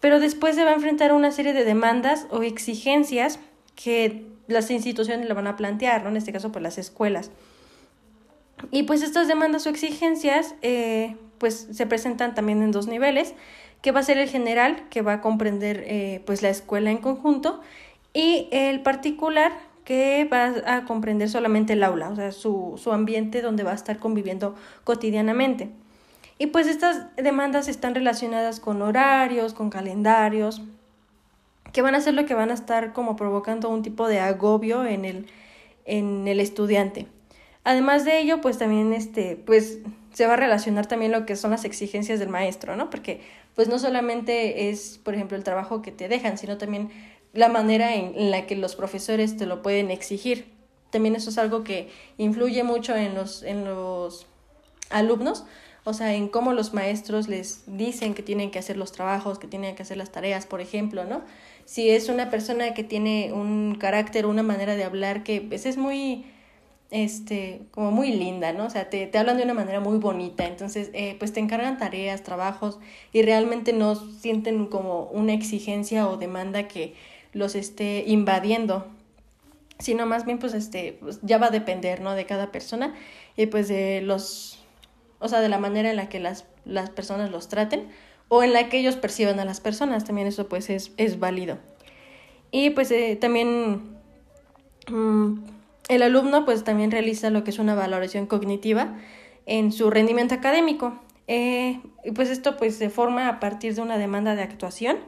pero 0.00 0.20
después 0.20 0.54
se 0.54 0.64
va 0.64 0.70
a 0.70 0.74
enfrentar 0.74 1.10
a 1.10 1.14
una 1.14 1.30
serie 1.30 1.52
de 1.52 1.64
demandas 1.64 2.26
o 2.30 2.42
exigencias 2.42 3.38
que 3.74 4.26
las 4.48 4.70
instituciones 4.70 5.26
le 5.26 5.34
van 5.34 5.46
a 5.46 5.56
plantear, 5.56 6.02
¿no? 6.02 6.10
En 6.10 6.16
este 6.16 6.32
caso, 6.32 6.52
pues 6.52 6.62
las 6.62 6.78
escuelas. 6.78 7.30
Y 8.70 8.84
pues 8.84 9.02
estas 9.02 9.28
demandas 9.28 9.66
o 9.66 9.70
exigencias, 9.70 10.54
eh, 10.62 11.16
pues 11.38 11.68
se 11.72 11.86
presentan 11.86 12.34
también 12.34 12.62
en 12.62 12.72
dos 12.72 12.86
niveles, 12.86 13.34
que 13.82 13.92
va 13.92 14.00
a 14.00 14.02
ser 14.02 14.18
el 14.18 14.28
general, 14.28 14.88
que 14.90 15.02
va 15.02 15.14
a 15.14 15.20
comprender 15.20 15.84
eh, 15.86 16.22
pues 16.26 16.42
la 16.42 16.50
escuela 16.50 16.90
en 16.90 16.98
conjunto, 16.98 17.60
y 18.12 18.48
el 18.50 18.82
particular, 18.82 19.52
que 19.84 20.28
va 20.30 20.52
a 20.66 20.84
comprender 20.84 21.28
solamente 21.28 21.72
el 21.72 21.82
aula, 21.82 22.10
o 22.10 22.16
sea, 22.16 22.32
su, 22.32 22.74
su 22.76 22.92
ambiente 22.92 23.42
donde 23.42 23.62
va 23.64 23.72
a 23.72 23.74
estar 23.74 23.98
conviviendo 23.98 24.54
cotidianamente. 24.84 25.70
Y 26.38 26.46
pues 26.46 26.66
estas 26.68 27.14
demandas 27.16 27.68
están 27.68 27.94
relacionadas 27.94 28.60
con 28.60 28.82
horarios, 28.82 29.52
con 29.52 29.68
calendarios, 29.68 30.62
que 31.72 31.82
van 31.82 31.94
a 31.94 32.00
ser 32.00 32.14
lo 32.14 32.26
que 32.26 32.34
van 32.34 32.50
a 32.50 32.54
estar 32.54 32.92
como 32.92 33.16
provocando 33.16 33.68
un 33.68 33.82
tipo 33.82 34.08
de 34.08 34.20
agobio 34.20 34.84
en 34.84 35.04
el, 35.04 35.26
en 35.84 36.26
el 36.28 36.40
estudiante. 36.40 37.06
Además 37.70 38.04
de 38.04 38.18
ello, 38.18 38.40
pues 38.40 38.58
también 38.58 38.92
este, 38.92 39.36
pues 39.36 39.78
se 40.12 40.26
va 40.26 40.32
a 40.32 40.36
relacionar 40.36 40.86
también 40.86 41.12
lo 41.12 41.24
que 41.24 41.36
son 41.36 41.52
las 41.52 41.64
exigencias 41.64 42.18
del 42.18 42.28
maestro, 42.28 42.74
¿no? 42.74 42.90
Porque 42.90 43.20
pues 43.54 43.68
no 43.68 43.78
solamente 43.78 44.70
es, 44.70 44.98
por 44.98 45.14
ejemplo, 45.14 45.36
el 45.36 45.44
trabajo 45.44 45.80
que 45.80 45.92
te 45.92 46.08
dejan, 46.08 46.36
sino 46.36 46.58
también 46.58 46.90
la 47.32 47.48
manera 47.48 47.94
en, 47.94 48.32
la 48.32 48.44
que 48.44 48.56
los 48.56 48.74
profesores 48.74 49.36
te 49.36 49.46
lo 49.46 49.62
pueden 49.62 49.92
exigir. 49.92 50.46
También 50.90 51.14
eso 51.14 51.30
es 51.30 51.38
algo 51.38 51.62
que 51.62 51.88
influye 52.18 52.64
mucho 52.64 52.96
en 52.96 53.14
los, 53.14 53.44
en 53.44 53.64
los 53.64 54.26
alumnos, 54.90 55.44
o 55.84 55.94
sea, 55.94 56.12
en 56.12 56.26
cómo 56.26 56.52
los 56.52 56.74
maestros 56.74 57.28
les 57.28 57.62
dicen 57.68 58.14
que 58.14 58.24
tienen 58.24 58.50
que 58.50 58.58
hacer 58.58 58.76
los 58.76 58.90
trabajos, 58.90 59.38
que 59.38 59.46
tienen 59.46 59.76
que 59.76 59.84
hacer 59.84 59.96
las 59.96 60.10
tareas, 60.10 60.44
por 60.44 60.60
ejemplo, 60.60 61.04
¿no? 61.04 61.22
Si 61.66 61.88
es 61.88 62.08
una 62.08 62.30
persona 62.30 62.74
que 62.74 62.82
tiene 62.82 63.32
un 63.32 63.76
carácter, 63.76 64.26
una 64.26 64.42
manera 64.42 64.74
de 64.74 64.82
hablar 64.82 65.22
que 65.22 65.40
pues, 65.40 65.66
es 65.66 65.76
muy 65.76 66.24
este, 66.90 67.62
como 67.70 67.92
muy 67.92 68.12
linda, 68.12 68.52
¿no? 68.52 68.66
O 68.66 68.70
sea, 68.70 68.90
te, 68.90 69.06
te 69.06 69.18
hablan 69.18 69.36
de 69.36 69.44
una 69.44 69.54
manera 69.54 69.80
muy 69.80 69.98
bonita, 69.98 70.46
entonces, 70.46 70.90
eh, 70.92 71.16
pues 71.18 71.32
te 71.32 71.40
encargan 71.40 71.78
tareas, 71.78 72.22
trabajos 72.22 72.78
y 73.12 73.22
realmente 73.22 73.72
no 73.72 73.94
sienten 73.94 74.66
como 74.66 75.04
una 75.04 75.32
exigencia 75.32 76.08
o 76.08 76.16
demanda 76.16 76.66
que 76.66 76.94
los 77.32 77.54
esté 77.54 78.04
invadiendo, 78.06 78.88
sino 79.78 80.04
más 80.06 80.26
bien, 80.26 80.38
pues, 80.38 80.52
este, 80.52 80.98
pues 81.00 81.20
ya 81.22 81.38
va 81.38 81.46
a 81.46 81.50
depender, 81.50 82.00
¿no? 82.00 82.14
De 82.14 82.26
cada 82.26 82.50
persona 82.50 82.94
y 83.36 83.46
pues 83.46 83.68
de 83.68 84.02
los, 84.02 84.58
o 85.20 85.28
sea, 85.28 85.40
de 85.40 85.48
la 85.48 85.58
manera 85.58 85.90
en 85.90 85.96
la 85.96 86.08
que 86.08 86.18
las, 86.18 86.44
las 86.64 86.90
personas 86.90 87.30
los 87.30 87.48
traten 87.48 87.88
o 88.28 88.42
en 88.42 88.52
la 88.52 88.68
que 88.68 88.78
ellos 88.78 88.96
perciban 88.96 89.38
a 89.40 89.44
las 89.44 89.60
personas, 89.60 90.04
también 90.04 90.26
eso 90.26 90.48
pues 90.48 90.70
es, 90.70 90.92
es 90.96 91.20
válido. 91.20 91.58
Y 92.50 92.70
pues 92.70 92.90
eh, 92.90 93.16
también... 93.20 93.98
Mm, 94.88 95.59
el 95.90 96.02
alumno 96.02 96.44
pues 96.44 96.62
también 96.62 96.92
realiza 96.92 97.30
lo 97.30 97.42
que 97.42 97.50
es 97.50 97.58
una 97.58 97.74
valoración 97.74 98.26
cognitiva 98.26 98.96
en 99.46 99.72
su 99.72 99.90
rendimiento 99.90 100.36
académico. 100.36 100.98
Eh, 101.26 101.80
y 102.04 102.12
pues 102.12 102.30
esto 102.30 102.56
pues 102.56 102.76
se 102.76 102.90
forma 102.90 103.28
a 103.28 103.40
partir 103.40 103.74
de 103.74 103.82
una 103.82 103.98
demanda 103.98 104.36
de 104.36 104.42
actuación 104.42 104.98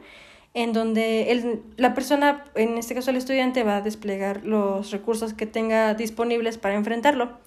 en 0.53 0.73
donde 0.73 1.31
el, 1.31 1.61
la 1.77 1.93
persona, 1.93 2.45
en 2.55 2.77
este 2.77 2.93
caso 2.95 3.11
el 3.11 3.17
estudiante, 3.17 3.63
va 3.63 3.77
a 3.77 3.81
desplegar 3.81 4.45
los 4.45 4.91
recursos 4.91 5.33
que 5.33 5.45
tenga 5.45 5.93
disponibles 5.95 6.57
para 6.57 6.75
enfrentarlo. 6.75 7.39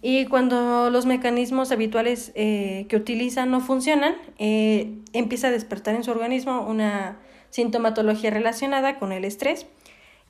Y 0.00 0.26
cuando 0.26 0.90
los 0.90 1.04
mecanismos 1.04 1.72
habituales 1.72 2.32
eh, 2.34 2.86
que 2.88 2.96
utilizan 2.96 3.50
no 3.50 3.60
funcionan, 3.60 4.14
eh, 4.38 4.94
empieza 5.12 5.48
a 5.48 5.50
despertar 5.50 5.94
en 5.96 6.04
su 6.04 6.10
organismo 6.12 6.62
una 6.66 7.18
sintomatología 7.50 8.30
relacionada 8.30 8.98
con 8.98 9.12
el 9.12 9.24
estrés 9.24 9.66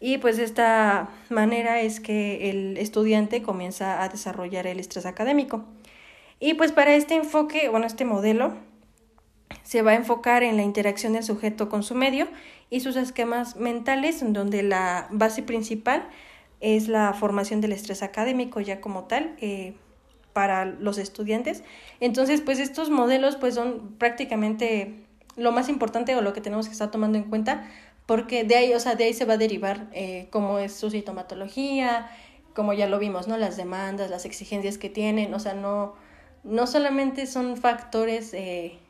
y 0.01 0.17
pues 0.17 0.39
de 0.39 0.45
esta 0.45 1.11
manera 1.29 1.81
es 1.81 2.01
que 2.01 2.49
el 2.49 2.79
estudiante 2.79 3.43
comienza 3.43 4.03
a 4.03 4.09
desarrollar 4.09 4.67
el 4.67 4.81
estrés 4.81 5.05
académico. 5.05 5.67
Y 6.41 6.55
pues 6.55 6.73
para 6.73 6.95
este 6.95 7.15
enfoque, 7.17 7.69
bueno, 7.69 7.87
este 7.87 8.07
modelo 8.07 8.55
se 9.63 9.83
va 9.83 9.91
a 9.91 9.95
enfocar 9.95 10.43
en 10.43 10.57
la 10.57 10.63
interacción 10.63 11.13
del 11.13 11.23
sujeto 11.23 11.69
con 11.69 11.83
su 11.83 11.95
medio 11.95 12.29
y 12.71 12.81
sus 12.81 12.97
esquemas 12.97 13.57
mentales, 13.57 14.23
en 14.23 14.33
donde 14.33 14.63
la 14.63 15.07
base 15.11 15.43
principal 15.43 16.09
es 16.61 16.89
la 16.89 17.13
formación 17.13 17.61
del 17.61 17.73
estrés 17.73 18.03
académico 18.03 18.61
ya 18.61 18.81
como 18.81 19.05
tal 19.05 19.37
eh, 19.41 19.75
para 20.33 20.65
los 20.65 20.97
estudiantes. 20.97 21.63
Entonces, 22.01 22.41
pues 22.41 22.59
estos 22.59 22.89
modelos 22.89 23.37
pues 23.37 23.55
son 23.55 23.97
prácticamente 23.99 24.95
lo 25.37 25.53
más 25.53 25.69
importante 25.69 26.17
o 26.17 26.23
lo 26.23 26.33
que 26.33 26.41
tenemos 26.41 26.67
que 26.67 26.73
estar 26.73 26.91
tomando 26.91 27.19
en 27.19 27.25
cuenta 27.25 27.69
porque 28.11 28.43
de 28.43 28.57
ahí, 28.57 28.75
o 28.75 28.81
sea, 28.81 28.97
de 28.97 29.05
ahí 29.05 29.15
se 29.15 29.25
va 29.25 29.35
a 29.35 29.37
derivar 29.37 29.87
eh, 29.93 30.27
cómo 30.31 30.59
es 30.59 30.75
su 30.75 30.91
sintomatología, 30.91 32.11
como 32.57 32.73
ya 32.73 32.89
lo 32.89 32.99
vimos, 32.99 33.29
¿no? 33.29 33.37
Las 33.37 33.57
demandas, 33.57 34.11
las 34.11 34.25
exigencias 34.25 34.79
que 34.79 34.91
tienen, 34.91 35.33
o 35.33 35.39
sea, 35.39 35.55
no, 35.55 35.95
no 36.43 36.67
solamente 36.67 37.29
son 37.29 37.57
factores 37.57 38.35
eh, 38.35 38.81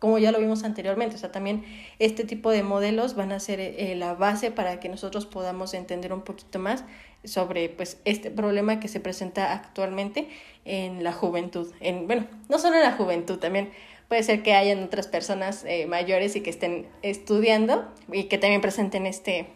como 0.00 0.18
ya 0.18 0.32
lo 0.32 0.40
vimos 0.40 0.64
anteriormente, 0.64 1.14
o 1.14 1.18
sea, 1.20 1.30
también 1.30 1.64
este 2.00 2.24
tipo 2.24 2.50
de 2.50 2.64
modelos 2.64 3.14
van 3.14 3.30
a 3.30 3.38
ser 3.38 3.60
eh, 3.60 3.94
la 3.96 4.14
base 4.14 4.50
para 4.50 4.80
que 4.80 4.88
nosotros 4.88 5.26
podamos 5.26 5.72
entender 5.72 6.12
un 6.12 6.22
poquito 6.22 6.58
más 6.58 6.82
sobre 7.22 7.68
pues 7.68 8.00
este 8.04 8.32
problema 8.32 8.80
que 8.80 8.88
se 8.88 8.98
presenta 8.98 9.52
actualmente 9.52 10.28
en 10.64 11.04
la 11.04 11.12
juventud, 11.12 11.72
en 11.78 12.08
bueno, 12.08 12.26
no 12.48 12.58
solo 12.58 12.74
en 12.74 12.82
la 12.82 12.92
juventud, 12.92 13.38
también 13.38 13.70
puede 14.08 14.22
ser 14.22 14.42
que 14.42 14.54
hayan 14.54 14.82
otras 14.84 15.08
personas 15.08 15.64
eh, 15.66 15.86
mayores 15.86 16.36
y 16.36 16.42
que 16.42 16.50
estén 16.50 16.86
estudiando 17.02 17.90
y 18.12 18.24
que 18.24 18.38
también 18.38 18.60
presenten 18.60 19.06
este, 19.06 19.48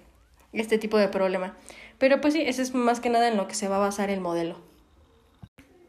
este 0.52 0.78
tipo 0.78 0.98
de 0.98 1.08
problema. 1.08 1.56
Pero 1.98 2.20
pues 2.20 2.34
sí, 2.34 2.42
eso 2.42 2.62
es 2.62 2.74
más 2.74 3.00
que 3.00 3.10
nada 3.10 3.28
en 3.28 3.36
lo 3.36 3.46
que 3.46 3.54
se 3.54 3.68
va 3.68 3.76
a 3.76 3.80
basar 3.80 4.10
el 4.10 4.20
modelo. 4.20 4.56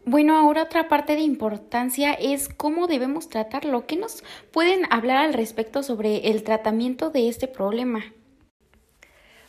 Bueno, 0.04 0.36
ahora 0.36 0.64
otra 0.64 0.90
parte 0.90 1.14
de 1.14 1.22
importancia 1.22 2.14
es 2.14 2.50
cómo 2.50 2.88
debemos 2.88 3.30
tratarlo. 3.30 3.86
¿Qué 3.86 3.98
nos 3.98 4.24
pueden 4.52 4.82
hablar 4.90 5.18
al 5.18 5.34
respecto 5.34 5.84
sobre 5.84 6.30
el 6.30 6.44
tratamiento 6.44 7.12
de 7.12 7.30
este 7.30 7.48
problema? 7.48 8.04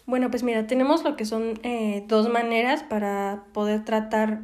Bueno, 0.05 0.31
pues 0.31 0.43
mira, 0.43 0.67
tenemos 0.67 1.05
lo 1.05 1.17
que 1.17 1.25
son 1.25 1.59
eh, 1.63 2.05
dos 2.07 2.29
maneras 2.29 2.83
para 2.83 3.45
poder 3.55 3.85
tratar 3.85 4.41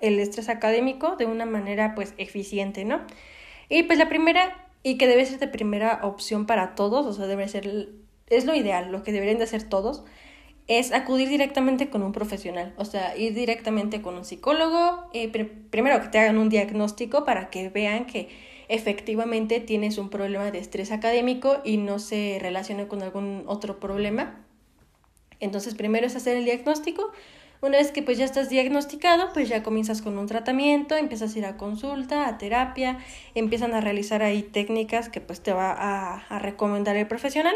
el 0.00 0.18
estrés 0.18 0.48
académico 0.48 1.16
de 1.16 1.26
una 1.26 1.46
manera 1.46 1.94
pues 1.94 2.14
eficiente, 2.18 2.84
¿no? 2.84 3.00
Y 3.68 3.84
pues 3.84 3.98
la 3.98 4.08
primera, 4.08 4.68
y 4.82 4.98
que 4.98 5.06
debe 5.06 5.24
ser 5.26 5.38
de 5.38 5.48
primera 5.48 6.00
opción 6.02 6.46
para 6.46 6.74
todos, 6.74 7.06
o 7.06 7.12
sea, 7.12 7.26
debe 7.26 7.48
ser, 7.48 7.90
es 8.28 8.44
lo 8.44 8.54
ideal, 8.54 8.92
lo 8.92 9.02
que 9.02 9.12
deberían 9.12 9.38
de 9.38 9.44
hacer 9.44 9.62
todos, 9.64 10.04
es 10.66 10.92
acudir 10.92 11.28
directamente 11.28 11.90
con 11.90 12.02
un 12.02 12.12
profesional, 12.12 12.74
o 12.76 12.84
sea, 12.84 13.16
ir 13.16 13.34
directamente 13.34 14.00
con 14.00 14.14
un 14.14 14.24
psicólogo, 14.24 15.10
eh, 15.12 15.28
primero 15.70 16.00
que 16.00 16.08
te 16.08 16.18
hagan 16.18 16.38
un 16.38 16.48
diagnóstico 16.48 17.24
para 17.24 17.50
que 17.50 17.68
vean 17.68 18.06
que 18.06 18.28
efectivamente 18.68 19.60
tienes 19.60 19.98
un 19.98 20.08
problema 20.08 20.50
de 20.50 20.58
estrés 20.58 20.90
académico 20.90 21.60
y 21.64 21.76
no 21.76 21.98
se 21.98 22.38
relacione 22.40 22.88
con 22.88 23.02
algún 23.02 23.44
otro 23.46 23.78
problema. 23.78 24.44
Entonces, 25.40 25.74
primero 25.74 26.06
es 26.06 26.16
hacer 26.16 26.36
el 26.38 26.44
diagnóstico, 26.46 27.12
una 27.64 27.78
vez 27.78 27.92
que 27.92 28.02
pues 28.02 28.18
ya 28.18 28.26
estás 28.26 28.50
diagnosticado, 28.50 29.32
pues 29.32 29.48
ya 29.48 29.62
comienzas 29.62 30.02
con 30.02 30.18
un 30.18 30.26
tratamiento, 30.26 30.96
empiezas 30.96 31.34
a 31.34 31.38
ir 31.38 31.46
a 31.46 31.56
consulta, 31.56 32.28
a 32.28 32.36
terapia, 32.36 32.98
empiezan 33.34 33.72
a 33.72 33.80
realizar 33.80 34.22
ahí 34.22 34.42
técnicas 34.42 35.08
que 35.08 35.22
pues 35.22 35.40
te 35.40 35.54
va 35.54 35.72
a, 35.72 36.38
recomendar 36.40 36.94
el 36.96 37.06
profesional, 37.06 37.54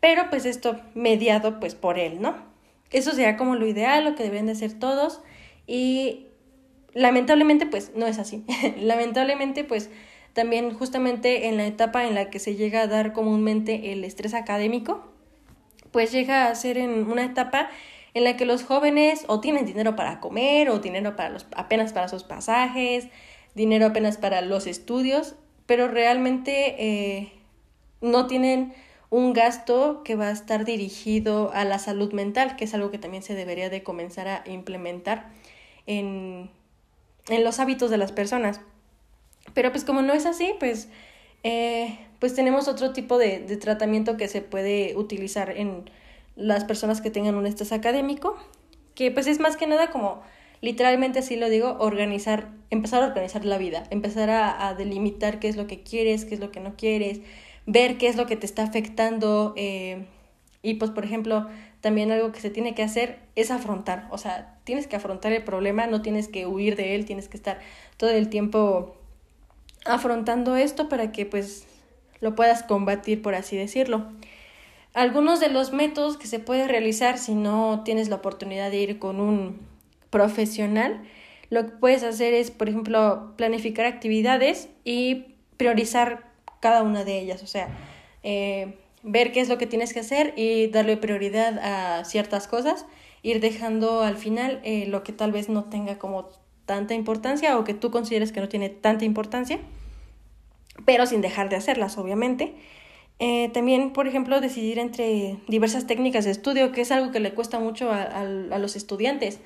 pero 0.00 0.28
pues 0.28 0.44
esto 0.44 0.80
mediado 0.94 1.60
pues 1.60 1.76
por 1.76 2.00
él, 2.00 2.20
¿no? 2.20 2.34
Eso 2.90 3.12
sería 3.12 3.36
como 3.36 3.54
lo 3.54 3.64
ideal, 3.64 4.04
lo 4.04 4.16
que 4.16 4.24
deben 4.24 4.46
de 4.46 4.52
hacer 4.52 4.72
todos 4.72 5.20
y 5.68 6.26
lamentablemente 6.92 7.64
pues 7.64 7.92
no 7.94 8.08
es 8.08 8.18
así. 8.18 8.44
lamentablemente 8.80 9.62
pues 9.62 9.88
también 10.32 10.74
justamente 10.74 11.46
en 11.46 11.58
la 11.58 11.66
etapa 11.66 12.04
en 12.06 12.16
la 12.16 12.28
que 12.28 12.40
se 12.40 12.56
llega 12.56 12.82
a 12.82 12.86
dar 12.88 13.12
comúnmente 13.12 13.92
el 13.92 14.02
estrés 14.02 14.34
académico, 14.34 15.12
pues 15.92 16.10
llega 16.10 16.48
a 16.48 16.54
ser 16.56 16.76
en 16.76 17.08
una 17.08 17.24
etapa 17.24 17.70
en 18.14 18.24
la 18.24 18.36
que 18.36 18.46
los 18.46 18.62
jóvenes 18.62 19.24
o 19.26 19.40
tienen 19.40 19.66
dinero 19.66 19.96
para 19.96 20.20
comer 20.20 20.70
o 20.70 20.78
dinero 20.78 21.16
para 21.16 21.30
los, 21.30 21.46
apenas 21.56 21.92
para 21.92 22.08
sus 22.08 22.22
pasajes, 22.22 23.08
dinero 23.54 23.86
apenas 23.86 24.16
para 24.16 24.40
los 24.40 24.66
estudios, 24.66 25.34
pero 25.66 25.88
realmente 25.88 26.76
eh, 26.78 27.32
no 28.00 28.26
tienen 28.26 28.72
un 29.10 29.32
gasto 29.32 30.02
que 30.04 30.16
va 30.16 30.28
a 30.28 30.32
estar 30.32 30.64
dirigido 30.64 31.52
a 31.54 31.64
la 31.64 31.78
salud 31.78 32.12
mental, 32.12 32.56
que 32.56 32.64
es 32.64 32.74
algo 32.74 32.90
que 32.90 32.98
también 32.98 33.22
se 33.22 33.34
debería 33.34 33.70
de 33.70 33.82
comenzar 33.82 34.28
a 34.28 34.44
implementar 34.46 35.28
en, 35.86 36.50
en 37.28 37.44
los 37.44 37.60
hábitos 37.60 37.90
de 37.90 37.98
las 37.98 38.12
personas. 38.12 38.60
Pero 39.54 39.70
pues 39.70 39.84
como 39.84 40.02
no 40.02 40.12
es 40.14 40.26
así, 40.26 40.52
pues, 40.58 40.88
eh, 41.42 41.98
pues 42.18 42.34
tenemos 42.34 42.66
otro 42.68 42.92
tipo 42.92 43.18
de, 43.18 43.40
de 43.40 43.56
tratamiento 43.56 44.16
que 44.16 44.28
se 44.28 44.40
puede 44.40 44.96
utilizar 44.96 45.50
en 45.50 45.90
las 46.36 46.64
personas 46.64 47.00
que 47.00 47.10
tengan 47.10 47.34
un 47.34 47.46
estrés 47.46 47.72
académico, 47.72 48.36
que 48.94 49.10
pues 49.10 49.26
es 49.26 49.40
más 49.40 49.56
que 49.56 49.66
nada 49.66 49.90
como 49.90 50.22
literalmente 50.60 51.18
así 51.18 51.36
lo 51.36 51.50
digo, 51.50 51.76
organizar, 51.78 52.48
empezar 52.70 53.02
a 53.02 53.06
organizar 53.06 53.44
la 53.44 53.58
vida, 53.58 53.84
empezar 53.90 54.30
a, 54.30 54.74
delimitar 54.74 55.38
qué 55.38 55.48
es 55.48 55.56
lo 55.56 55.66
que 55.66 55.82
quieres, 55.82 56.24
qué 56.24 56.34
es 56.34 56.40
lo 56.40 56.50
que 56.50 56.60
no 56.60 56.74
quieres, 56.74 57.20
ver 57.66 57.98
qué 57.98 58.08
es 58.08 58.16
lo 58.16 58.24
que 58.24 58.36
te 58.36 58.46
está 58.46 58.62
afectando. 58.62 59.52
Eh, 59.56 60.06
y 60.62 60.74
pues, 60.74 60.90
por 60.90 61.04
ejemplo, 61.04 61.46
también 61.82 62.10
algo 62.10 62.32
que 62.32 62.40
se 62.40 62.48
tiene 62.48 62.74
que 62.74 62.82
hacer 62.82 63.18
es 63.36 63.50
afrontar, 63.50 64.08
o 64.10 64.16
sea, 64.16 64.58
tienes 64.64 64.86
que 64.86 64.96
afrontar 64.96 65.32
el 65.32 65.44
problema, 65.44 65.86
no 65.86 66.00
tienes 66.00 66.28
que 66.28 66.46
huir 66.46 66.76
de 66.76 66.94
él, 66.94 67.04
tienes 67.04 67.28
que 67.28 67.36
estar 67.36 67.60
todo 67.98 68.10
el 68.10 68.30
tiempo 68.30 68.96
afrontando 69.84 70.56
esto 70.56 70.88
para 70.88 71.12
que 71.12 71.26
pues 71.26 71.66
lo 72.20 72.34
puedas 72.34 72.62
combatir, 72.62 73.20
por 73.20 73.34
así 73.34 73.54
decirlo. 73.54 74.06
Algunos 74.94 75.40
de 75.40 75.48
los 75.48 75.72
métodos 75.72 76.16
que 76.16 76.28
se 76.28 76.38
puede 76.38 76.68
realizar 76.68 77.18
si 77.18 77.34
no 77.34 77.82
tienes 77.84 78.08
la 78.08 78.16
oportunidad 78.16 78.70
de 78.70 78.78
ir 78.78 78.98
con 79.00 79.20
un 79.20 79.58
profesional, 80.08 81.02
lo 81.50 81.66
que 81.66 81.72
puedes 81.72 82.04
hacer 82.04 82.32
es, 82.32 82.52
por 82.52 82.68
ejemplo, 82.68 83.34
planificar 83.36 83.86
actividades 83.86 84.68
y 84.84 85.34
priorizar 85.56 86.30
cada 86.60 86.84
una 86.84 87.02
de 87.02 87.18
ellas, 87.18 87.42
o 87.42 87.48
sea, 87.48 87.68
eh, 88.22 88.78
ver 89.02 89.32
qué 89.32 89.40
es 89.40 89.48
lo 89.48 89.58
que 89.58 89.66
tienes 89.66 89.92
que 89.92 90.00
hacer 90.00 90.32
y 90.36 90.68
darle 90.68 90.96
prioridad 90.96 91.58
a 91.58 92.04
ciertas 92.04 92.46
cosas, 92.46 92.86
ir 93.22 93.40
dejando 93.40 94.02
al 94.02 94.16
final 94.16 94.60
eh, 94.62 94.86
lo 94.86 95.02
que 95.02 95.12
tal 95.12 95.32
vez 95.32 95.48
no 95.48 95.64
tenga 95.64 95.98
como 95.98 96.30
tanta 96.66 96.94
importancia 96.94 97.58
o 97.58 97.64
que 97.64 97.74
tú 97.74 97.90
consideres 97.90 98.30
que 98.30 98.40
no 98.40 98.48
tiene 98.48 98.70
tanta 98.70 99.04
importancia, 99.04 99.58
pero 100.84 101.04
sin 101.06 101.20
dejar 101.20 101.48
de 101.48 101.56
hacerlas, 101.56 101.98
obviamente. 101.98 102.54
Eh, 103.18 103.50
también, 103.52 103.92
por 103.92 104.08
ejemplo, 104.08 104.40
decidir 104.40 104.78
entre 104.78 105.38
diversas 105.48 105.86
técnicas 105.86 106.24
de 106.24 106.32
estudio, 106.32 106.72
que 106.72 106.80
es 106.80 106.90
algo 106.90 107.12
que 107.12 107.20
le 107.20 107.32
cuesta 107.34 107.60
mucho 107.60 107.90
a, 107.90 108.02
a, 108.02 108.58
los 108.58 108.76
estudiantes. 108.76 109.40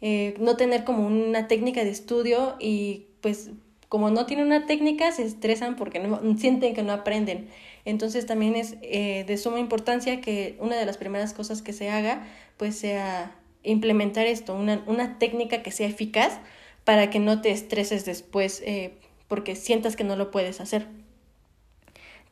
Eh, 0.00 0.34
no 0.38 0.56
tener 0.56 0.84
como 0.84 1.06
una 1.06 1.48
técnica 1.48 1.82
de 1.84 1.90
estudio 1.90 2.56
y 2.60 3.06
pues 3.20 3.50
como 3.88 4.10
no 4.10 4.26
tienen 4.26 4.46
una 4.46 4.66
técnica 4.66 5.12
se 5.12 5.22
estresan 5.22 5.76
porque 5.76 6.00
no, 6.00 6.20
sienten 6.36 6.74
que 6.74 6.82
no 6.82 6.92
aprenden. 6.92 7.48
Entonces 7.84 8.26
también 8.26 8.56
es 8.56 8.76
eh, 8.82 9.24
de 9.26 9.36
suma 9.38 9.60
importancia 9.60 10.20
que 10.20 10.56
una 10.60 10.76
de 10.76 10.84
las 10.84 10.96
primeras 10.98 11.32
cosas 11.32 11.62
que 11.62 11.72
se 11.72 11.90
haga 11.90 12.26
pues 12.56 12.76
sea 12.76 13.36
implementar 13.62 14.26
esto, 14.26 14.54
una, 14.54 14.82
una 14.86 15.18
técnica 15.18 15.62
que 15.62 15.70
sea 15.70 15.86
eficaz 15.86 16.40
para 16.84 17.08
que 17.08 17.18
no 17.18 17.40
te 17.40 17.50
estreses 17.50 18.04
después 18.04 18.62
eh, 18.66 18.94
porque 19.28 19.56
sientas 19.56 19.96
que 19.96 20.04
no 20.04 20.16
lo 20.16 20.30
puedes 20.30 20.60
hacer. 20.60 20.88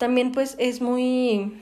También 0.02 0.32
pues 0.32 0.56
es 0.58 0.80
muy, 0.80 1.52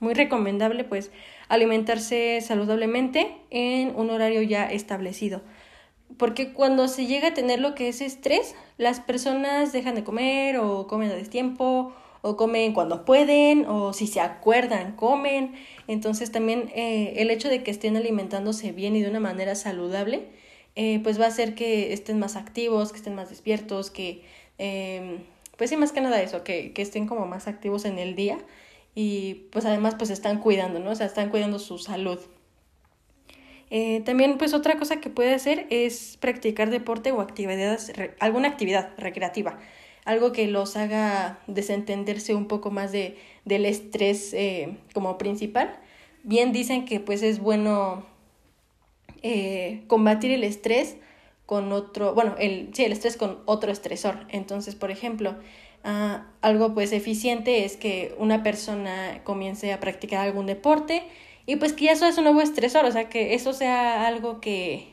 muy 0.00 0.12
recomendable 0.12 0.82
pues 0.82 1.12
alimentarse 1.48 2.40
saludablemente 2.40 3.36
en 3.50 3.94
un 3.94 4.10
horario 4.10 4.42
ya 4.42 4.68
establecido. 4.68 5.42
Porque 6.16 6.52
cuando 6.52 6.88
se 6.88 7.06
llega 7.06 7.28
a 7.28 7.34
tener 7.34 7.60
lo 7.60 7.76
que 7.76 7.86
es 7.86 8.00
estrés, 8.00 8.56
las 8.78 8.98
personas 8.98 9.72
dejan 9.72 9.94
de 9.94 10.02
comer 10.02 10.58
o 10.58 10.88
comen 10.88 11.12
a 11.12 11.14
destiempo 11.14 11.92
o 12.22 12.36
comen 12.36 12.72
cuando 12.72 13.04
pueden 13.04 13.64
o 13.66 13.92
si 13.92 14.08
se 14.08 14.20
acuerdan 14.20 14.96
comen. 14.96 15.54
Entonces 15.86 16.32
también 16.32 16.72
eh, 16.74 17.12
el 17.18 17.30
hecho 17.30 17.48
de 17.48 17.62
que 17.62 17.70
estén 17.70 17.96
alimentándose 17.96 18.72
bien 18.72 18.96
y 18.96 19.02
de 19.02 19.08
una 19.08 19.20
manera 19.20 19.54
saludable 19.54 20.26
eh, 20.74 20.98
pues 21.04 21.20
va 21.20 21.26
a 21.26 21.28
hacer 21.28 21.54
que 21.54 21.92
estén 21.92 22.18
más 22.18 22.34
activos, 22.34 22.90
que 22.90 22.98
estén 22.98 23.14
más 23.14 23.30
despiertos, 23.30 23.92
que, 23.92 24.24
eh, 24.58 25.20
pues 25.58 25.68
sí, 25.68 25.76
más 25.76 25.92
que 25.92 26.00
nada 26.00 26.22
eso, 26.22 26.44
que, 26.44 26.72
que 26.72 26.80
estén 26.80 27.06
como 27.06 27.26
más 27.26 27.48
activos 27.48 27.84
en 27.84 27.98
el 27.98 28.14
día 28.14 28.38
y 28.94 29.46
pues 29.52 29.66
además 29.66 29.96
pues 29.96 30.08
están 30.10 30.38
cuidando, 30.38 30.78
¿no? 30.78 30.92
O 30.92 30.94
sea, 30.94 31.06
están 31.06 31.28
cuidando 31.28 31.58
su 31.58 31.78
salud. 31.78 32.18
Eh, 33.70 34.00
también 34.04 34.38
pues 34.38 34.54
otra 34.54 34.78
cosa 34.78 35.00
que 35.00 35.10
puede 35.10 35.34
hacer 35.34 35.66
es 35.70 36.16
practicar 36.20 36.70
deporte 36.70 37.12
o 37.12 37.20
actividades, 37.20 37.92
alguna 38.18 38.48
actividad 38.48 38.90
recreativa, 38.96 39.58
algo 40.04 40.32
que 40.32 40.46
los 40.46 40.76
haga 40.76 41.40
desentenderse 41.46 42.34
un 42.34 42.46
poco 42.46 42.70
más 42.70 42.92
de, 42.92 43.18
del 43.44 43.66
estrés 43.66 44.32
eh, 44.32 44.78
como 44.94 45.18
principal. 45.18 45.78
Bien 46.22 46.52
dicen 46.52 46.84
que 46.84 46.98
pues 47.00 47.22
es 47.22 47.40
bueno 47.40 48.06
eh, 49.22 49.82
combatir 49.86 50.30
el 50.30 50.44
estrés 50.44 50.96
con 51.48 51.72
otro, 51.72 52.12
bueno, 52.12 52.34
el, 52.38 52.68
sí, 52.74 52.84
el 52.84 52.92
estrés 52.92 53.16
con 53.16 53.38
otro 53.46 53.72
estresor. 53.72 54.26
Entonces, 54.28 54.74
por 54.74 54.90
ejemplo, 54.90 55.34
ah, 55.82 56.26
algo 56.42 56.74
pues 56.74 56.92
eficiente 56.92 57.64
es 57.64 57.78
que 57.78 58.14
una 58.18 58.42
persona 58.42 59.22
comience 59.24 59.72
a 59.72 59.80
practicar 59.80 60.26
algún 60.26 60.44
deporte 60.44 61.04
y 61.46 61.56
pues 61.56 61.72
que 61.72 61.90
eso 61.90 62.04
es 62.04 62.18
un 62.18 62.24
nuevo 62.24 62.42
estresor, 62.42 62.84
o 62.84 62.92
sea, 62.92 63.08
que 63.08 63.32
eso 63.32 63.54
sea 63.54 64.06
algo 64.06 64.42
que, 64.42 64.88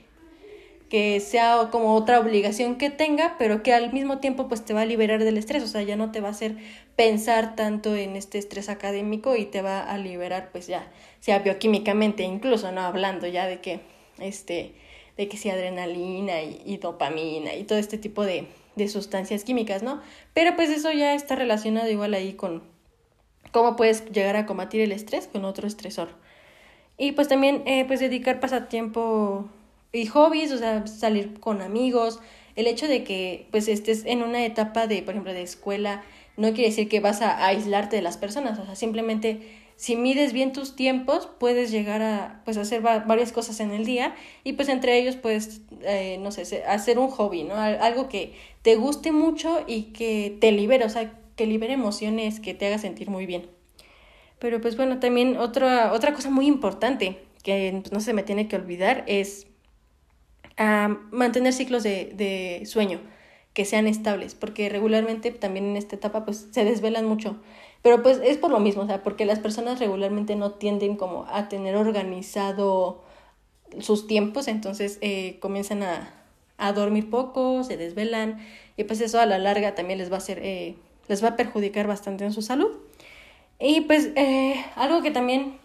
que 0.89 1.19
sea 1.19 1.67
como 1.73 1.93
otra 1.93 2.21
obligación 2.21 2.77
que 2.77 2.89
tenga, 2.89 3.35
pero 3.37 3.61
que 3.61 3.73
al 3.73 3.91
mismo 3.91 4.19
tiempo 4.19 4.47
pues 4.47 4.63
te 4.63 4.73
va 4.73 4.83
a 4.83 4.85
liberar 4.85 5.25
del 5.25 5.37
estrés, 5.37 5.61
o 5.61 5.67
sea, 5.67 5.81
ya 5.81 5.97
no 5.97 6.13
te 6.13 6.21
va 6.21 6.29
a 6.29 6.31
hacer 6.31 6.55
pensar 6.95 7.57
tanto 7.57 7.97
en 7.97 8.15
este 8.15 8.37
estrés 8.37 8.69
académico 8.69 9.35
y 9.35 9.43
te 9.43 9.61
va 9.61 9.81
a 9.81 9.97
liberar 9.97 10.51
pues 10.53 10.67
ya, 10.67 10.89
sea 11.19 11.39
bioquímicamente 11.39 12.23
incluso, 12.23 12.71
¿no? 12.71 12.79
Hablando 12.79 13.27
ya 13.27 13.45
de 13.45 13.59
que 13.59 13.81
este, 14.19 14.73
de 15.17 15.28
que 15.28 15.38
si 15.38 15.49
adrenalina 15.49 16.41
y, 16.41 16.78
dopamina 16.78 17.56
y 17.56 17.63
todo 17.63 17.78
este 17.78 17.97
tipo 17.97 18.23
de, 18.23 18.47
de 18.75 18.88
sustancias 18.88 19.43
químicas, 19.43 19.84
¿no? 19.84 20.01
Pero 20.34 20.56
pues 20.56 20.69
eso 20.69 20.91
ya 20.91 21.13
está 21.13 21.36
relacionado 21.36 21.89
igual 21.89 22.13
ahí 22.13 22.34
con 22.34 22.63
cómo 23.51 23.75
puedes 23.75 24.06
llegar 24.12 24.36
a 24.36 24.45
combatir 24.45 24.82
el 24.82 24.91
estrés 24.91 25.28
con 25.28 25.45
otro 25.45 25.67
estresor. 25.67 26.10
Y 26.97 27.13
pues 27.13 27.28
también 27.28 27.63
eh, 27.65 27.86
pues 27.86 27.99
dedicar 27.99 28.39
pasatiempo 28.39 29.49
y 29.91 30.06
hobbies, 30.08 30.51
o 30.51 30.58
sea, 30.58 30.86
salir 30.88 31.39
con 31.39 31.62
amigos. 31.62 32.19
El 32.56 32.67
hecho 32.67 32.88
de 32.88 33.04
que 33.04 33.47
pues 33.51 33.67
estés 33.67 34.06
en 34.06 34.23
una 34.23 34.45
etapa 34.45 34.88
de, 34.88 35.01
por 35.01 35.13
ejemplo, 35.13 35.34
de 35.34 35.41
escuela, 35.41 36.04
no 36.38 36.49
quiere 36.49 36.69
decir 36.69 36.89
que 36.89 36.99
vas 36.99 37.21
a 37.21 37.45
aislarte 37.45 37.95
de 37.95 38.01
las 38.01 38.17
personas, 38.17 38.60
o 38.60 38.65
sea, 38.65 38.75
simplemente 38.75 39.64
si 39.77 39.95
mides 39.95 40.31
bien 40.31 40.53
tus 40.53 40.75
tiempos, 40.75 41.27
puedes 41.39 41.69
llegar 41.69 42.01
a 42.01 42.41
pues, 42.45 42.57
hacer 42.57 42.81
varias 42.81 43.31
cosas 43.31 43.59
en 43.59 43.71
el 43.71 43.85
día 43.85 44.15
y 44.43 44.53
pues 44.53 44.69
entre 44.69 44.97
ellos 44.97 45.17
puedes, 45.17 45.61
eh, 45.81 46.17
no 46.21 46.31
sé, 46.31 46.63
hacer 46.63 46.97
un 46.97 47.09
hobby, 47.09 47.43
¿no? 47.43 47.55
Algo 47.55 48.07
que 48.07 48.33
te 48.61 48.75
guste 48.75 49.11
mucho 49.11 49.63
y 49.67 49.93
que 49.93 50.38
te 50.39 50.51
libere, 50.51 50.85
o 50.85 50.89
sea, 50.89 51.19
que 51.35 51.45
libere 51.45 51.73
emociones, 51.73 52.39
que 52.39 52.53
te 52.53 52.67
haga 52.67 52.77
sentir 52.77 53.09
muy 53.09 53.25
bien. 53.25 53.47
Pero 54.39 54.61
pues 54.61 54.77
bueno, 54.77 54.99
también 54.99 55.38
otra, 55.38 55.91
otra 55.91 56.13
cosa 56.13 56.29
muy 56.29 56.47
importante 56.47 57.19
que 57.43 57.83
no 57.91 57.99
se 57.99 58.13
me 58.13 58.23
tiene 58.23 58.47
que 58.47 58.55
olvidar 58.55 59.03
es 59.07 59.47
mantener 61.11 61.51
ciclos 61.51 61.83
de, 61.83 62.13
de 62.15 62.65
sueño 62.65 63.01
que 63.53 63.65
sean 63.65 63.88
estables, 63.88 64.35
porque 64.35 64.67
regularmente 64.69 65.31
también 65.31 65.65
en 65.65 65.77
esta 65.77 65.95
etapa 65.95 66.25
pues 66.25 66.47
se 66.51 66.65
desvelan 66.65 67.05
mucho 67.05 67.41
pero 67.86 68.02
pues 68.02 68.19
es 68.24 68.38
por 68.38 68.50
lo 68.50 68.60
mismo, 68.60 68.82
o 68.82 68.88
sea, 68.88 69.04
porque 69.04 69.26
las 69.26 69.38
personas 69.38 69.78
regularmente 69.78 70.36
no 70.36 70.54
tienden 70.54 70.95
como 70.95 71.28
a 71.30 71.50
tener 71.50 71.76
organizado 71.76 73.04
sus 73.80 74.08
tiempos, 74.08 74.48
entonces 74.48 74.98
eh, 75.02 75.38
comienzan 75.39 75.84
a, 75.84 76.12
a, 76.58 76.74
dormir 76.74 77.12
poco, 77.12 77.63
se 77.63 77.78
desvelan 77.78 78.39
y 78.76 78.86
pues 78.86 79.02
eso 79.02 79.19
a 79.19 79.28
la 79.28 79.38
larga 79.38 79.76
también 79.76 80.00
les 80.00 80.10
va 80.10 80.15
a 80.15 80.17
hacer, 80.17 80.39
eh, 80.41 80.78
les 81.08 81.24
va 81.24 81.28
a 81.28 81.36
perjudicar 81.36 81.86
bastante 81.86 82.26
en 82.26 82.34
su 82.34 82.41
salud. 82.41 82.71
Y 83.60 83.82
pues 83.82 84.10
eh, 84.15 84.56
algo 84.76 85.04
que 85.04 85.12
también 85.12 85.60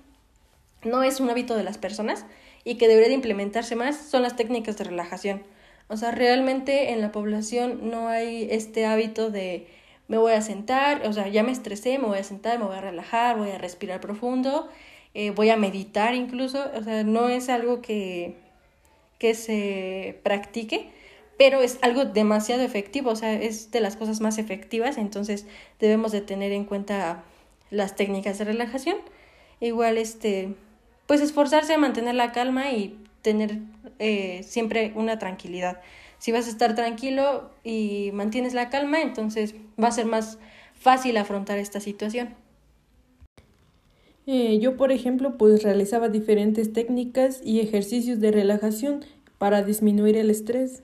no 0.84 1.02
es 1.02 1.20
un 1.20 1.30
hábito 1.30 1.56
de 1.56 1.64
las 1.64 1.78
personas 1.78 2.26
y 2.64 2.74
que 2.74 2.86
debería 2.86 3.08
de 3.08 3.14
implementarse 3.14 3.76
más 3.76 3.96
son 3.96 4.20
las 4.20 4.36
técnicas 4.36 4.76
de 4.76 4.84
relajación. 4.84 5.42
O 5.88 5.96
sea, 5.96 6.10
realmente 6.10 6.92
en 6.92 7.00
la 7.00 7.12
población 7.12 7.88
no 7.88 8.08
hay 8.08 8.46
este 8.50 8.84
hábito 8.84 9.30
de 9.30 9.79
me 10.10 10.18
voy 10.18 10.32
a 10.32 10.42
sentar, 10.42 11.06
o 11.06 11.12
sea, 11.12 11.28
ya 11.28 11.44
me 11.44 11.52
estresé, 11.52 11.96
me 11.98 12.08
voy 12.08 12.18
a 12.18 12.24
sentar, 12.24 12.58
me 12.58 12.64
voy 12.64 12.74
a 12.74 12.80
relajar, 12.80 13.38
voy 13.38 13.50
a 13.50 13.58
respirar 13.58 14.00
profundo, 14.00 14.68
eh, 15.14 15.30
voy 15.30 15.50
a 15.50 15.56
meditar 15.56 16.16
incluso, 16.16 16.68
o 16.74 16.82
sea, 16.82 17.04
no 17.04 17.28
es 17.28 17.48
algo 17.48 17.80
que, 17.80 18.34
que 19.20 19.34
se 19.34 20.18
practique, 20.24 20.90
pero 21.38 21.60
es 21.60 21.78
algo 21.82 22.06
demasiado 22.06 22.62
efectivo, 22.62 23.10
o 23.10 23.16
sea, 23.16 23.34
es 23.34 23.70
de 23.70 23.78
las 23.78 23.94
cosas 23.94 24.20
más 24.20 24.38
efectivas, 24.38 24.98
entonces 24.98 25.46
debemos 25.78 26.10
de 26.10 26.22
tener 26.22 26.50
en 26.50 26.64
cuenta 26.64 27.22
las 27.70 27.94
técnicas 27.94 28.36
de 28.38 28.46
relajación. 28.46 28.96
Igual, 29.60 29.96
este, 29.96 30.54
pues 31.06 31.20
esforzarse 31.20 31.74
a 31.74 31.78
mantener 31.78 32.16
la 32.16 32.32
calma 32.32 32.72
y 32.72 32.98
tener 33.22 33.58
eh, 34.00 34.42
siempre 34.42 34.90
una 34.96 35.20
tranquilidad 35.20 35.80
si 36.20 36.32
vas 36.32 36.46
a 36.46 36.50
estar 36.50 36.74
tranquilo 36.74 37.50
y 37.64 38.10
mantienes 38.12 38.54
la 38.54 38.68
calma, 38.68 39.00
entonces 39.00 39.54
va 39.82 39.88
a 39.88 39.92
ser 39.92 40.06
más 40.06 40.38
fácil 40.74 41.16
afrontar 41.16 41.58
esta 41.58 41.80
situación. 41.80 42.36
Eh, 44.26 44.58
yo, 44.60 44.76
por 44.76 44.92
ejemplo, 44.92 45.36
pues 45.38 45.62
realizaba 45.62 46.08
diferentes 46.08 46.72
técnicas 46.72 47.40
y 47.42 47.60
ejercicios 47.60 48.20
de 48.20 48.30
relajación 48.30 49.04
para 49.38 49.62
disminuir 49.62 50.16
el 50.16 50.30
estrés. 50.30 50.82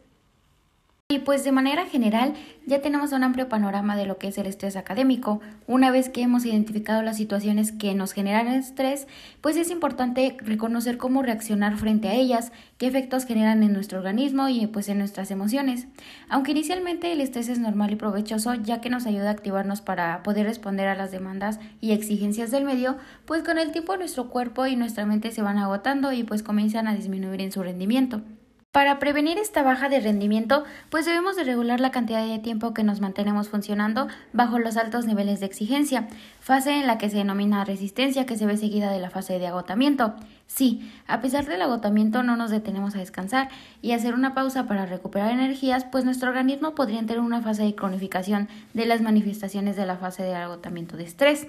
Y 1.08 1.20
pues 1.20 1.44
de 1.44 1.52
manera 1.52 1.86
general 1.86 2.34
ya 2.66 2.82
tenemos 2.82 3.12
un 3.12 3.22
amplio 3.22 3.48
panorama 3.48 3.94
de 3.96 4.06
lo 4.06 4.18
que 4.18 4.26
es 4.26 4.38
el 4.38 4.46
estrés 4.46 4.74
académico. 4.74 5.40
Una 5.68 5.92
vez 5.92 6.08
que 6.08 6.20
hemos 6.20 6.44
identificado 6.44 7.00
las 7.00 7.16
situaciones 7.16 7.70
que 7.70 7.94
nos 7.94 8.10
generan 8.10 8.48
estrés, 8.48 9.06
pues 9.40 9.56
es 9.56 9.70
importante 9.70 10.36
reconocer 10.40 10.98
cómo 10.98 11.22
reaccionar 11.22 11.76
frente 11.76 12.08
a 12.08 12.14
ellas, 12.14 12.50
qué 12.76 12.88
efectos 12.88 13.24
generan 13.24 13.62
en 13.62 13.72
nuestro 13.72 13.98
organismo 13.98 14.48
y 14.48 14.66
pues 14.66 14.88
en 14.88 14.98
nuestras 14.98 15.30
emociones. 15.30 15.86
Aunque 16.28 16.50
inicialmente 16.50 17.12
el 17.12 17.20
estrés 17.20 17.48
es 17.48 17.60
normal 17.60 17.92
y 17.92 17.96
provechoso 17.96 18.54
ya 18.54 18.80
que 18.80 18.90
nos 18.90 19.06
ayuda 19.06 19.28
a 19.28 19.32
activarnos 19.32 19.82
para 19.82 20.24
poder 20.24 20.44
responder 20.44 20.88
a 20.88 20.96
las 20.96 21.12
demandas 21.12 21.60
y 21.80 21.92
exigencias 21.92 22.50
del 22.50 22.64
medio, 22.64 22.96
pues 23.26 23.44
con 23.44 23.58
el 23.58 23.70
tiempo 23.70 23.96
nuestro 23.96 24.28
cuerpo 24.28 24.66
y 24.66 24.74
nuestra 24.74 25.06
mente 25.06 25.30
se 25.30 25.40
van 25.40 25.58
agotando 25.58 26.10
y 26.12 26.24
pues 26.24 26.42
comienzan 26.42 26.88
a 26.88 26.96
disminuir 26.96 27.42
en 27.42 27.52
su 27.52 27.62
rendimiento. 27.62 28.22
Para 28.76 28.98
prevenir 28.98 29.38
esta 29.38 29.62
baja 29.62 29.88
de 29.88 30.00
rendimiento, 30.00 30.64
pues 30.90 31.06
debemos 31.06 31.34
de 31.34 31.44
regular 31.44 31.80
la 31.80 31.90
cantidad 31.90 32.26
de 32.26 32.38
tiempo 32.38 32.74
que 32.74 32.84
nos 32.84 33.00
mantenemos 33.00 33.48
funcionando 33.48 34.06
bajo 34.34 34.58
los 34.58 34.76
altos 34.76 35.06
niveles 35.06 35.40
de 35.40 35.46
exigencia, 35.46 36.08
fase 36.40 36.78
en 36.78 36.86
la 36.86 36.98
que 36.98 37.08
se 37.08 37.16
denomina 37.16 37.64
resistencia 37.64 38.26
que 38.26 38.36
se 38.36 38.44
ve 38.44 38.58
seguida 38.58 38.90
de 38.92 39.00
la 39.00 39.08
fase 39.08 39.38
de 39.38 39.46
agotamiento. 39.46 40.14
Sí, 40.46 40.92
a 41.06 41.22
pesar 41.22 41.46
del 41.46 41.62
agotamiento 41.62 42.22
no 42.22 42.36
nos 42.36 42.50
detenemos 42.50 42.94
a 42.94 42.98
descansar 42.98 43.48
y 43.80 43.92
hacer 43.92 44.12
una 44.12 44.34
pausa 44.34 44.66
para 44.66 44.84
recuperar 44.84 45.30
energías, 45.30 45.86
pues 45.86 46.04
nuestro 46.04 46.28
organismo 46.28 46.74
podría 46.74 46.98
en 46.98 47.20
una 47.20 47.40
fase 47.40 47.62
de 47.62 47.74
cronificación 47.74 48.46
de 48.74 48.84
las 48.84 49.00
manifestaciones 49.00 49.76
de 49.76 49.86
la 49.86 49.96
fase 49.96 50.22
de 50.22 50.34
agotamiento 50.34 50.98
de 50.98 51.04
estrés. 51.04 51.46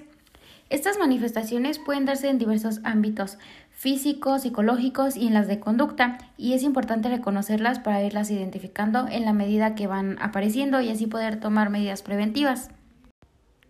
Estas 0.70 0.98
manifestaciones 0.98 1.78
pueden 1.78 2.04
darse 2.04 2.28
en 2.28 2.36
diversos 2.36 2.80
ámbitos 2.84 3.38
físicos, 3.78 4.42
psicológicos 4.42 5.16
y 5.16 5.28
en 5.28 5.34
las 5.34 5.46
de 5.46 5.60
conducta, 5.60 6.18
y 6.36 6.54
es 6.54 6.64
importante 6.64 7.08
reconocerlas 7.08 7.78
para 7.78 8.02
irlas 8.02 8.28
identificando 8.28 9.06
en 9.08 9.24
la 9.24 9.32
medida 9.32 9.76
que 9.76 9.86
van 9.86 10.20
apareciendo 10.20 10.80
y 10.80 10.88
así 10.88 11.06
poder 11.06 11.38
tomar 11.38 11.70
medidas 11.70 12.02
preventivas. 12.02 12.70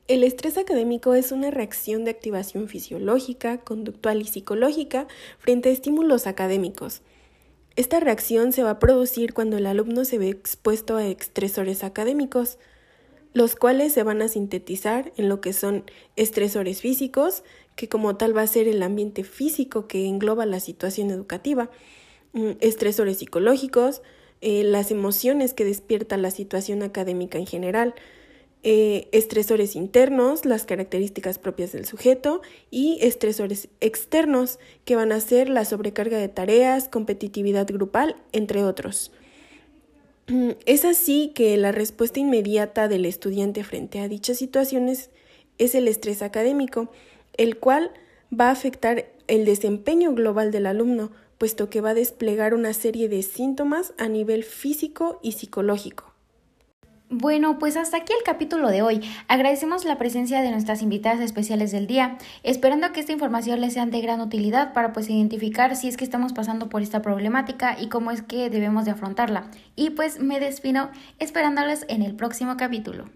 El 0.06 0.24
estrés 0.24 0.56
académico 0.56 1.12
es 1.12 1.30
una 1.30 1.50
reacción 1.50 2.04
de 2.04 2.10
activación 2.10 2.68
fisiológica, 2.68 3.58
conductual 3.58 4.22
y 4.22 4.24
psicológica 4.24 5.06
frente 5.38 5.68
a 5.68 5.72
estímulos 5.72 6.26
académicos. 6.26 7.02
Esta 7.76 8.00
reacción 8.00 8.52
se 8.52 8.62
va 8.62 8.70
a 8.70 8.78
producir 8.78 9.34
cuando 9.34 9.58
el 9.58 9.66
alumno 9.66 10.06
se 10.06 10.16
ve 10.16 10.30
expuesto 10.30 10.96
a 10.96 11.04
estresores 11.04 11.84
académicos, 11.84 12.56
los 13.34 13.56
cuales 13.56 13.92
se 13.92 14.04
van 14.04 14.22
a 14.22 14.28
sintetizar 14.28 15.12
en 15.18 15.28
lo 15.28 15.42
que 15.42 15.52
son 15.52 15.84
estresores 16.16 16.80
físicos, 16.80 17.44
que 17.78 17.88
como 17.88 18.16
tal 18.16 18.36
va 18.36 18.42
a 18.42 18.46
ser 18.48 18.66
el 18.66 18.82
ambiente 18.82 19.22
físico 19.22 19.86
que 19.86 20.08
engloba 20.08 20.44
la 20.46 20.58
situación 20.58 21.12
educativa, 21.12 21.70
mm, 22.32 22.54
estresores 22.60 23.18
psicológicos, 23.18 24.02
eh, 24.40 24.64
las 24.64 24.90
emociones 24.90 25.54
que 25.54 25.64
despierta 25.64 26.16
la 26.16 26.32
situación 26.32 26.82
académica 26.82 27.38
en 27.38 27.46
general, 27.46 27.94
eh, 28.64 29.06
estresores 29.12 29.76
internos, 29.76 30.44
las 30.44 30.66
características 30.66 31.38
propias 31.38 31.70
del 31.70 31.84
sujeto 31.84 32.42
y 32.72 32.98
estresores 33.00 33.68
externos 33.80 34.58
que 34.84 34.96
van 34.96 35.12
a 35.12 35.20
ser 35.20 35.48
la 35.48 35.64
sobrecarga 35.64 36.18
de 36.18 36.28
tareas, 36.28 36.88
competitividad 36.88 37.68
grupal, 37.68 38.16
entre 38.32 38.64
otros. 38.64 39.12
Es 40.66 40.84
así 40.84 41.30
que 41.32 41.56
la 41.56 41.70
respuesta 41.70 42.18
inmediata 42.18 42.88
del 42.88 43.06
estudiante 43.06 43.62
frente 43.62 44.00
a 44.00 44.08
dichas 44.08 44.36
situaciones 44.36 45.10
es 45.58 45.76
el 45.76 45.86
estrés 45.86 46.22
académico, 46.22 46.90
el 47.38 47.56
cual 47.56 47.92
va 48.38 48.48
a 48.48 48.52
afectar 48.52 49.06
el 49.26 49.46
desempeño 49.46 50.12
global 50.12 50.50
del 50.50 50.66
alumno, 50.66 51.10
puesto 51.38 51.70
que 51.70 51.80
va 51.80 51.90
a 51.90 51.94
desplegar 51.94 52.52
una 52.52 52.74
serie 52.74 53.08
de 53.08 53.22
síntomas 53.22 53.94
a 53.96 54.08
nivel 54.08 54.44
físico 54.44 55.18
y 55.22 55.32
psicológico. 55.32 56.12
Bueno, 57.10 57.58
pues 57.58 57.78
hasta 57.78 57.96
aquí 57.96 58.12
el 58.12 58.22
capítulo 58.22 58.68
de 58.68 58.82
hoy. 58.82 59.00
Agradecemos 59.28 59.86
la 59.86 59.96
presencia 59.96 60.42
de 60.42 60.50
nuestras 60.50 60.82
invitadas 60.82 61.20
especiales 61.20 61.72
del 61.72 61.86
día, 61.86 62.18
esperando 62.42 62.92
que 62.92 63.00
esta 63.00 63.12
información 63.12 63.62
les 63.62 63.72
sea 63.72 63.86
de 63.86 64.00
gran 64.02 64.20
utilidad 64.20 64.74
para 64.74 64.92
pues 64.92 65.08
identificar 65.08 65.74
si 65.74 65.88
es 65.88 65.96
que 65.96 66.04
estamos 66.04 66.34
pasando 66.34 66.68
por 66.68 66.82
esta 66.82 67.00
problemática 67.00 67.80
y 67.80 67.88
cómo 67.88 68.10
es 68.10 68.20
que 68.20 68.50
debemos 68.50 68.84
de 68.84 68.90
afrontarla. 68.90 69.50
Y 69.74 69.90
pues 69.90 70.20
me 70.20 70.38
despido 70.38 70.90
esperándoles 71.18 71.86
en 71.88 72.02
el 72.02 72.14
próximo 72.14 72.58
capítulo. 72.58 73.08